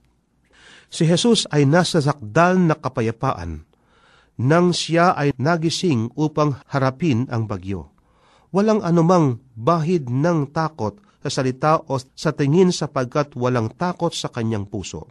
Si 0.88 1.04
Jesus 1.04 1.44
ay 1.52 1.68
nasa 1.68 2.00
sakdal 2.00 2.56
na 2.56 2.80
kapayapaan 2.80 3.68
nang 4.40 4.72
siya 4.72 5.12
ay 5.20 5.36
nagising 5.36 6.12
upang 6.16 6.56
harapin 6.72 7.28
ang 7.28 7.44
bagyo. 7.44 7.92
Walang 8.56 8.80
anumang 8.80 9.36
bahid 9.52 10.08
ng 10.08 10.48
takot 10.48 10.96
sa 11.26 11.42
salita 11.42 11.82
o 11.90 11.98
sa 11.98 12.30
tingin 12.30 12.70
sapagkat 12.70 13.34
walang 13.34 13.74
takot 13.74 14.14
sa 14.14 14.30
kanyang 14.30 14.70
puso. 14.70 15.10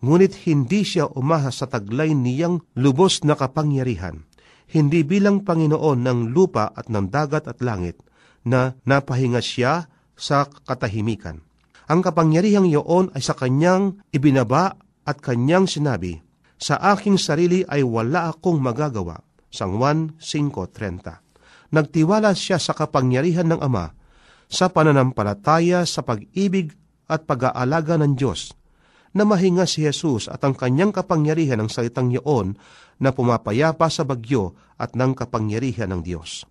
Ngunit 0.00 0.48
hindi 0.48 0.84
siya 0.88 1.12
umaha 1.12 1.52
sa 1.52 1.68
taglay 1.68 2.16
niyang 2.16 2.64
lubos 2.80 3.20
na 3.28 3.36
kapangyarihan, 3.36 4.24
hindi 4.72 5.04
bilang 5.04 5.44
Panginoon 5.44 6.00
ng 6.00 6.20
lupa 6.32 6.72
at 6.72 6.88
ng 6.88 7.12
dagat 7.12 7.44
at 7.44 7.60
langit, 7.60 8.00
na 8.44 8.76
napahinga 8.88 9.44
siya 9.44 9.88
sa 10.16 10.48
katahimikan. 10.48 11.44
Ang 11.84 12.00
kapangyarihang 12.00 12.64
iyon 12.64 13.12
ay 13.12 13.20
sa 13.20 13.36
kanyang 13.36 14.00
ibinaba 14.08 14.80
at 15.04 15.20
kanyang 15.20 15.68
sinabi, 15.68 16.24
sa 16.56 16.80
aking 16.80 17.20
sarili 17.20 17.60
ay 17.68 17.84
wala 17.84 18.32
akong 18.32 18.56
magagawa. 18.56 19.20
Sang 19.52 19.76
Juan 19.76 20.16
5.30 20.16 21.24
Nagtiwala 21.74 22.32
siya 22.32 22.56
sa 22.56 22.72
kapangyarihan 22.72 23.50
ng 23.50 23.60
Ama, 23.60 23.92
sa 24.54 24.70
pananampalataya 24.70 25.82
sa 25.82 26.06
pag-ibig 26.06 26.70
at 27.10 27.26
pag-aalaga 27.26 27.98
ng 27.98 28.14
Diyos, 28.14 28.54
na 29.14 29.26
mahinga 29.26 29.66
si 29.66 29.82
Jesus 29.82 30.30
at 30.30 30.42
ang 30.46 30.54
kanyang 30.54 30.94
kapangyarihan 30.94 31.58
ng 31.62 31.70
salitang 31.70 32.10
iyon 32.10 32.58
na 32.98 33.10
pumapayapa 33.10 33.86
sa 33.90 34.06
bagyo 34.06 34.54
at 34.78 34.94
ng 34.94 35.14
kapangyarihan 35.14 35.90
ng 35.90 36.02
Diyos. 36.02 36.46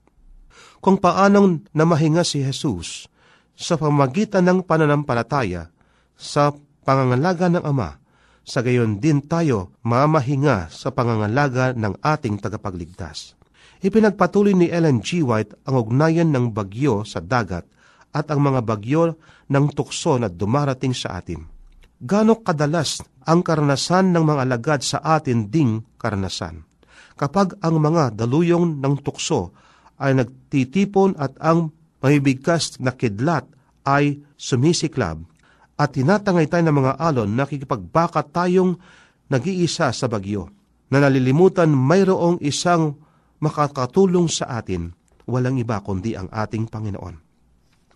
Kung 0.84 1.00
paanong 1.00 1.72
namahinga 1.72 2.28
si 2.28 2.44
Jesus 2.44 3.08
sa 3.56 3.76
pamagitan 3.80 4.48
ng 4.48 4.60
pananampalataya 4.68 5.72
sa 6.16 6.56
pangangalaga 6.84 7.52
ng 7.52 7.64
Ama, 7.64 8.00
sa 8.44 8.60
gayon 8.60 9.00
din 9.00 9.24
tayo 9.24 9.76
mamahinga 9.88 10.68
sa 10.68 10.92
pangangalaga 10.92 11.72
ng 11.72 12.04
ating 12.04 12.44
tagapagligtas. 12.44 13.40
Ipinagpatuloy 13.84 14.56
ni 14.56 14.68
Ellen 14.68 15.00
G. 15.00 15.24
White 15.24 15.56
ang 15.68 15.80
ugnayan 15.80 16.32
ng 16.32 16.52
bagyo 16.52 17.08
sa 17.08 17.24
dagat 17.24 17.68
at 18.14 18.30
ang 18.30 18.40
mga 18.46 18.62
bagyo 18.62 19.18
ng 19.50 19.66
tukso 19.74 20.22
na 20.22 20.30
dumarating 20.30 20.94
sa 20.94 21.18
atin. 21.18 21.42
Gano 21.98 22.46
kadalas 22.46 23.02
ang 23.26 23.42
karanasan 23.42 24.14
ng 24.14 24.24
mga 24.24 24.42
alagad 24.46 24.82
sa 24.86 25.02
atin 25.02 25.50
ding 25.50 25.82
karanasan. 25.98 26.62
Kapag 27.18 27.58
ang 27.64 27.82
mga 27.82 28.14
daluyong 28.14 28.78
ng 28.78 28.96
tukso 29.02 29.54
ay 29.98 30.14
nagtitipon 30.18 31.18
at 31.18 31.34
ang 31.42 31.74
mahibigkas 32.04 32.78
na 32.84 32.92
kidlat 32.92 33.48
ay 33.88 34.22
sumisiklab, 34.36 35.24
at 35.74 35.90
tinatangay 35.96 36.46
tayo 36.46 36.64
ng 36.70 36.78
mga 36.86 36.94
alon, 37.02 37.30
nakikipagbaka 37.34 38.22
tayong 38.30 38.78
nag-iisa 39.32 39.90
sa 39.90 40.06
bagyo, 40.06 40.52
na 40.94 41.02
nalilimutan 41.02 41.72
mayroong 41.74 42.38
isang 42.46 43.00
makakatulong 43.42 44.30
sa 44.30 44.62
atin, 44.62 44.94
walang 45.26 45.58
iba 45.58 45.82
kundi 45.82 46.14
ang 46.14 46.30
ating 46.30 46.70
Panginoon. 46.70 47.23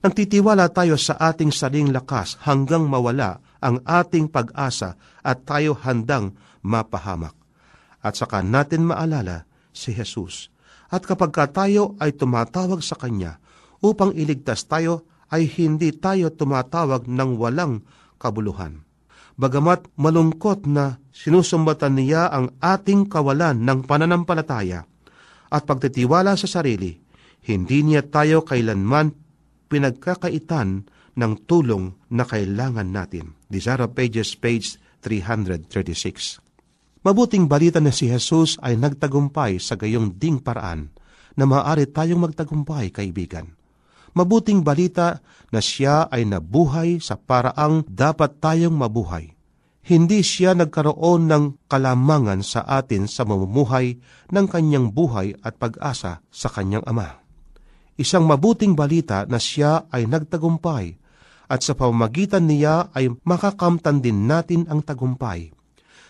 Nagtitiwala 0.08 0.72
tayo 0.72 0.96
sa 0.96 1.20
ating 1.20 1.52
saling 1.52 1.92
lakas 1.92 2.40
hanggang 2.48 2.88
mawala 2.88 3.44
ang 3.60 3.84
ating 3.84 4.32
pag-asa 4.32 4.96
at 5.20 5.44
tayo 5.44 5.76
handang 5.76 6.32
mapahamak. 6.64 7.36
At 8.00 8.16
saka 8.16 8.40
natin 8.40 8.88
maalala 8.88 9.44
si 9.76 9.92
Jesus. 9.92 10.48
At 10.88 11.04
kapag 11.04 11.36
ka 11.36 11.52
tayo 11.52 12.00
ay 12.00 12.16
tumatawag 12.16 12.80
sa 12.80 12.96
Kanya 12.96 13.44
upang 13.84 14.16
iligtas 14.16 14.64
tayo, 14.64 15.04
ay 15.28 15.44
hindi 15.44 15.92
tayo 15.92 16.32
tumatawag 16.32 17.04
ng 17.04 17.36
walang 17.36 17.84
kabuluhan. 18.16 18.88
Bagamat 19.36 19.92
malungkot 20.00 20.72
na 20.72 21.04
sinusumbatan 21.12 22.00
niya 22.00 22.32
ang 22.32 22.56
ating 22.64 23.12
kawalan 23.12 23.60
ng 23.60 23.84
pananampalataya 23.84 24.88
at 25.52 25.68
pagtitiwala 25.68 26.40
sa 26.40 26.48
sarili, 26.48 26.96
hindi 27.44 27.84
niya 27.84 28.08
tayo 28.08 28.48
kailanman 28.48 29.27
pinagkakaitan 29.68 30.88
ng 31.18 31.34
tulong 31.50 31.96
na 32.12 32.24
kailangan 32.24 32.88
natin. 32.88 33.36
Desire 33.52 33.88
Pages, 33.92 34.36
page 34.40 34.80
336. 35.04 36.44
Mabuting 37.06 37.48
balita 37.48 37.80
na 37.80 37.94
si 37.94 38.12
Jesus 38.12 38.60
ay 38.60 38.76
nagtagumpay 38.76 39.64
sa 39.64 39.80
gayong 39.80 40.18
ding 40.20 40.44
paraan 40.44 40.92
na 41.38 41.46
maaari 41.46 41.88
tayong 41.88 42.28
magtagumpay, 42.28 42.92
kaibigan. 42.92 43.54
Mabuting 44.18 44.66
balita 44.66 45.22
na 45.54 45.62
siya 45.62 46.10
ay 46.10 46.26
nabuhay 46.26 46.98
sa 46.98 47.16
paraang 47.16 47.86
dapat 47.86 48.42
tayong 48.42 48.74
mabuhay. 48.74 49.38
Hindi 49.88 50.20
siya 50.20 50.52
nagkaroon 50.52 51.32
ng 51.32 51.70
kalamangan 51.72 52.44
sa 52.44 52.66
atin 52.68 53.08
sa 53.08 53.24
mamumuhay 53.24 53.96
ng 54.34 54.46
kanyang 54.50 54.92
buhay 54.92 55.38
at 55.40 55.56
pag-asa 55.56 56.20
sa 56.28 56.50
kanyang 56.52 56.84
ama. 56.84 57.27
Isang 57.98 58.30
mabuting 58.30 58.78
balita 58.78 59.26
na 59.26 59.42
siya 59.42 59.90
ay 59.90 60.06
nagtagumpay 60.06 60.86
at 61.50 61.66
sa 61.66 61.74
pamamagitan 61.74 62.46
niya 62.46 62.94
ay 62.94 63.10
makakamtan 63.26 64.06
din 64.06 64.30
natin 64.30 64.70
ang 64.70 64.86
tagumpay. 64.86 65.50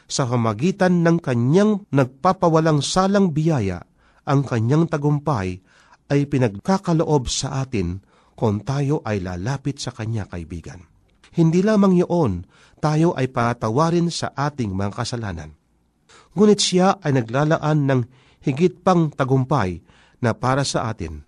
Sa 0.08 0.28
pamamagitan 0.28 1.04
ng 1.04 1.24
kanyang 1.24 1.88
nagpapawalang 1.92 2.84
salang 2.84 3.32
biyaya, 3.32 3.88
ang 4.28 4.44
kanyang 4.44 4.92
tagumpay 4.92 5.64
ay 6.12 6.28
pinagkakaloob 6.28 7.32
sa 7.32 7.64
atin 7.64 8.04
kung 8.38 8.62
tayo 8.62 9.02
ay 9.04 9.24
lalapit 9.24 9.82
sa 9.82 9.90
Kanya, 9.90 10.30
kaibigan. 10.30 10.86
Hindi 11.34 11.66
lamang 11.66 11.98
iyon, 11.98 12.46
tayo 12.78 13.18
ay 13.18 13.34
patawarin 13.34 14.14
sa 14.14 14.32
ating 14.32 14.78
mga 14.78 14.94
kasalanan. 14.94 15.58
Ngunit 16.38 16.60
siya 16.62 17.02
ay 17.02 17.18
naglalaan 17.18 17.90
ng 17.90 18.02
higit 18.46 18.86
pang 18.86 19.10
tagumpay 19.10 19.82
na 20.22 20.38
para 20.38 20.62
sa 20.62 20.88
atin. 20.88 21.27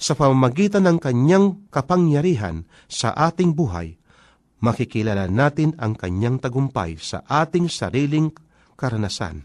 Sa 0.00 0.16
pamamagitan 0.16 0.88
ng 0.88 0.96
kanyang 0.96 1.68
kapangyarihan 1.68 2.64
sa 2.88 3.12
ating 3.12 3.52
buhay, 3.52 4.00
makikilala 4.64 5.28
natin 5.28 5.76
ang 5.76 5.92
kanyang 5.92 6.40
tagumpay 6.40 6.96
sa 6.96 7.20
ating 7.28 7.68
sariling 7.68 8.32
karanasan. 8.80 9.44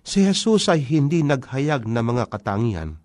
Si 0.00 0.24
Jesus 0.24 0.72
ay 0.72 0.80
hindi 0.80 1.20
naghayag 1.20 1.84
ng 1.84 2.04
mga 2.08 2.24
katangian, 2.32 2.96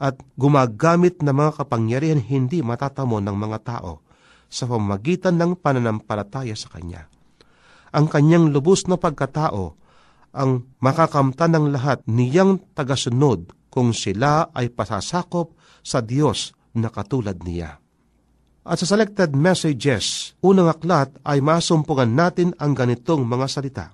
at 0.00 0.18
gumagamit 0.34 1.20
ng 1.20 1.30
mga 1.30 1.52
kapangyarihan 1.60 2.18
hindi 2.24 2.64
matatamo 2.64 3.20
ng 3.20 3.36
mga 3.36 3.58
tao 3.62 4.02
sa 4.50 4.64
pamagitan 4.66 5.38
ng 5.38 5.60
pananampalataya 5.60 6.56
sa 6.58 6.72
Kanya. 6.72 7.06
Ang 7.94 8.10
Kanyang 8.10 8.50
lubos 8.50 8.90
na 8.90 8.98
pagkatao 8.98 9.76
ang 10.34 10.66
makakamtan 10.82 11.54
ng 11.54 11.66
lahat 11.78 12.02
niyang 12.10 12.58
tagasunod 12.74 13.54
kung 13.70 13.94
sila 13.94 14.50
ay 14.50 14.66
pasasakop 14.66 15.54
sa 15.84 16.00
Diyos 16.00 16.56
na 16.72 16.88
katulad 16.88 17.36
niya. 17.44 17.78
At 18.64 18.80
sa 18.80 18.88
selected 18.88 19.36
messages, 19.36 20.32
unang 20.40 20.72
aklat 20.72 21.12
ay 21.20 21.44
masumpungan 21.44 22.08
natin 22.08 22.56
ang 22.56 22.72
ganitong 22.72 23.28
mga 23.28 23.46
salita. 23.46 23.86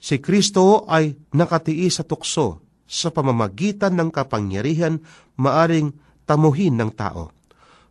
Si 0.00 0.16
Kristo 0.16 0.88
ay 0.88 1.12
nakatiis 1.36 2.00
sa 2.00 2.04
tukso 2.08 2.64
sa 2.88 3.12
pamamagitan 3.12 3.92
ng 3.92 4.08
kapangyarihan 4.08 4.96
maaring 5.36 5.92
tamuhin 6.24 6.80
ng 6.80 6.90
tao. 6.96 7.28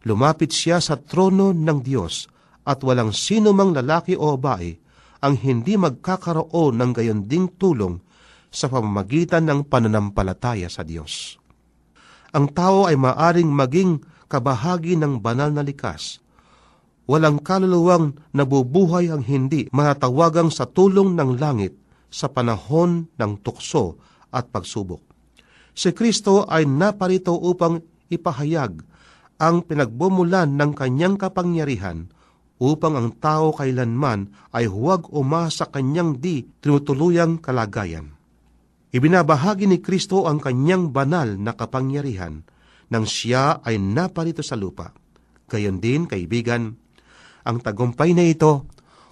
Lumapit 0.10 0.50
siya 0.50 0.82
sa 0.82 0.98
trono 0.98 1.54
ng 1.54 1.80
Diyos 1.86 2.26
at 2.66 2.82
walang 2.82 3.14
sino 3.14 3.54
mang 3.54 3.78
lalaki 3.78 4.18
o 4.18 4.34
babae 4.34 4.74
ang 5.22 5.38
hindi 5.38 5.78
magkakaroon 5.78 6.82
ng 6.82 6.92
gayonding 6.98 7.62
tulong 7.62 8.02
sa 8.50 8.66
pamamagitan 8.72 9.46
ng 9.46 9.70
pananampalataya 9.70 10.66
sa 10.66 10.82
Diyos. 10.82 11.38
Ang 12.38 12.54
tao 12.54 12.86
ay 12.86 12.94
maaring 12.94 13.50
maging 13.50 13.98
kabahagi 14.30 14.94
ng 14.94 15.18
banal 15.18 15.50
na 15.50 15.66
likas. 15.66 16.22
Walang 17.10 17.42
kaluluwang 17.42 18.14
nabubuhay 18.30 19.10
ang 19.10 19.26
hindi 19.26 19.66
matawagang 19.74 20.54
sa 20.54 20.70
tulong 20.70 21.18
ng 21.18 21.42
langit 21.42 21.74
sa 22.14 22.30
panahon 22.30 23.10
ng 23.18 23.32
tukso 23.42 23.98
at 24.30 24.54
pagsubok. 24.54 25.02
Si 25.74 25.90
Kristo 25.98 26.46
ay 26.46 26.70
naparito 26.70 27.34
upang 27.34 27.82
ipahayag 28.12 28.86
ang 29.42 29.66
pinagbumulan 29.66 30.54
ng 30.54 30.72
kanyang 30.78 31.18
kapangyarihan 31.18 32.06
upang 32.58 32.98
ang 32.98 33.10
tao 33.18 33.54
kailanman 33.54 34.30
ay 34.54 34.70
huwag 34.70 35.10
umasa 35.14 35.70
kanyang 35.70 36.18
di 36.22 36.46
tinutuluyang 36.62 37.42
kalagayan. 37.42 38.17
Ibinabahagi 38.92 39.68
ni 39.68 39.84
Kristo 39.84 40.26
ang 40.26 40.40
kanyang 40.40 40.96
banal 40.96 41.36
na 41.36 41.54
kapangyarihan 41.54 42.44
nang 42.88 43.04
siya 43.04 43.60
ay 43.62 43.76
naparito 43.80 44.40
sa 44.40 44.56
lupa. 44.56 44.96
Gayon 45.48 45.84
din, 45.84 46.08
kaibigan, 46.08 46.76
ang 47.44 47.58
tagumpay 47.60 48.16
na 48.16 48.24
ito, 48.24 48.68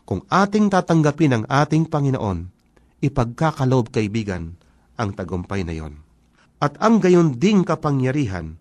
kung 0.08 0.24
ating 0.28 0.72
tatanggapin 0.72 1.36
ang 1.36 1.44
ating 1.48 1.92
Panginoon, 1.92 2.40
ipagkakalob 3.04 3.92
kaibigan 3.92 4.56
ang 4.96 5.12
tagumpay 5.12 5.68
na 5.68 5.76
yon. 5.76 6.00
At 6.64 6.80
ang 6.80 7.04
gayon 7.04 7.36
ding 7.36 7.68
kapangyarihan 7.68 8.56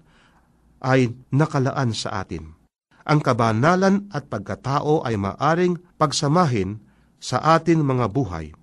ay 0.82 1.14
nakalaan 1.30 1.94
sa 1.94 2.26
atin 2.26 2.64
ang 3.04 3.20
kabanalan 3.20 4.08
at 4.10 4.32
pagkatao 4.32 5.04
ay 5.04 5.20
maaring 5.20 5.76
pagsamahin 6.00 6.80
sa 7.20 7.40
atin 7.56 7.84
mga 7.84 8.08
buhay, 8.08 8.56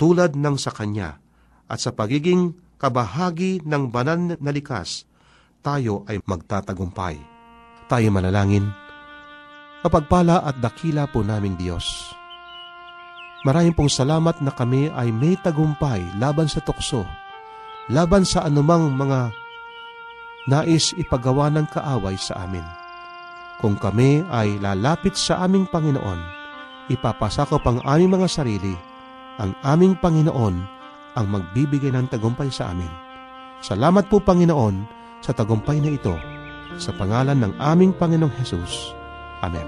tulad 0.00 0.32
ng 0.36 0.56
sa 0.56 0.72
Kanya, 0.72 1.20
at 1.66 1.78
sa 1.82 1.90
pagiging 1.90 2.54
kabahagi 2.78 3.62
ng 3.66 3.90
banal 3.90 4.38
na 4.38 4.50
likas, 4.54 5.06
tayo 5.60 6.06
ay 6.06 6.22
magtatagumpay. 6.22 7.18
Tayo 7.86 8.08
manalangin. 8.10 8.70
Kapagpala 9.82 10.42
at 10.42 10.58
dakila 10.58 11.06
po 11.06 11.22
namin 11.22 11.54
Diyos. 11.54 12.10
Maraming 13.46 13.78
pong 13.78 13.90
salamat 13.90 14.42
na 14.42 14.50
kami 14.50 14.90
ay 14.90 15.14
may 15.14 15.38
tagumpay 15.38 16.02
laban 16.18 16.50
sa 16.50 16.58
tukso, 16.58 17.06
laban 17.86 18.26
sa 18.26 18.42
anumang 18.42 18.90
mga 18.90 19.30
nais 20.50 20.90
ipagawa 20.98 21.46
ng 21.54 21.66
kaaway 21.70 22.18
sa 22.18 22.42
amin 22.42 22.66
kung 23.60 23.76
kami 23.76 24.20
ay 24.28 24.60
lalapit 24.60 25.16
sa 25.16 25.40
aming 25.44 25.64
Panginoon, 25.68 26.20
ipapasakop 26.92 27.64
ang 27.64 27.80
aming 27.88 28.20
mga 28.20 28.28
sarili, 28.28 28.76
ang 29.40 29.56
aming 29.64 29.96
Panginoon 29.96 30.75
ang 31.16 31.26
magbibigay 31.32 31.90
ng 31.90 32.06
tagumpay 32.12 32.52
sa 32.52 32.70
amin. 32.70 32.92
Salamat 33.64 34.06
po 34.12 34.20
Panginoon 34.20 34.84
sa 35.24 35.32
tagumpay 35.32 35.80
na 35.80 35.96
ito, 35.96 36.14
sa 36.76 36.92
pangalan 36.92 37.40
ng 37.40 37.52
aming 37.56 37.96
Panginoong 37.96 38.36
Hesus. 38.36 38.92
Amen. 39.40 39.66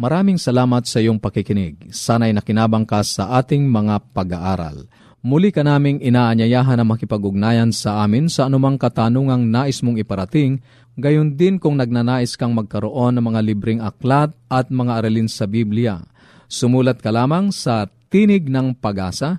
Maraming 0.00 0.40
salamat 0.40 0.88
sa 0.88 1.04
iyong 1.04 1.20
pakikinig. 1.20 1.92
Sana'y 1.92 2.32
nakinabang 2.32 2.88
ka 2.88 3.04
sa 3.04 3.38
ating 3.38 3.68
mga 3.68 4.10
pag-aaral. 4.16 4.88
Muli 5.20 5.50
ka 5.52 5.66
naming 5.66 5.98
inaanyayahan 6.00 6.78
na 6.78 6.86
makipag-ugnayan 6.86 7.74
sa 7.74 8.06
amin 8.06 8.30
sa 8.30 8.46
anumang 8.46 8.78
katanungang 8.78 9.50
nais 9.50 9.82
mong 9.82 9.98
iparating 9.98 10.62
Gayon 10.98 11.38
din 11.38 11.62
kung 11.62 11.78
nagnanais 11.78 12.34
kang 12.34 12.58
magkaroon 12.58 13.14
ng 13.14 13.24
mga 13.30 13.40
libreng 13.46 13.78
aklat 13.78 14.34
at 14.50 14.66
mga 14.66 14.98
aralin 14.98 15.30
sa 15.30 15.46
Biblia. 15.46 16.02
Sumulat 16.50 16.98
ka 16.98 17.14
lamang 17.14 17.54
sa 17.54 17.86
Tinig 18.10 18.50
ng 18.50 18.74
Pag-asa, 18.74 19.38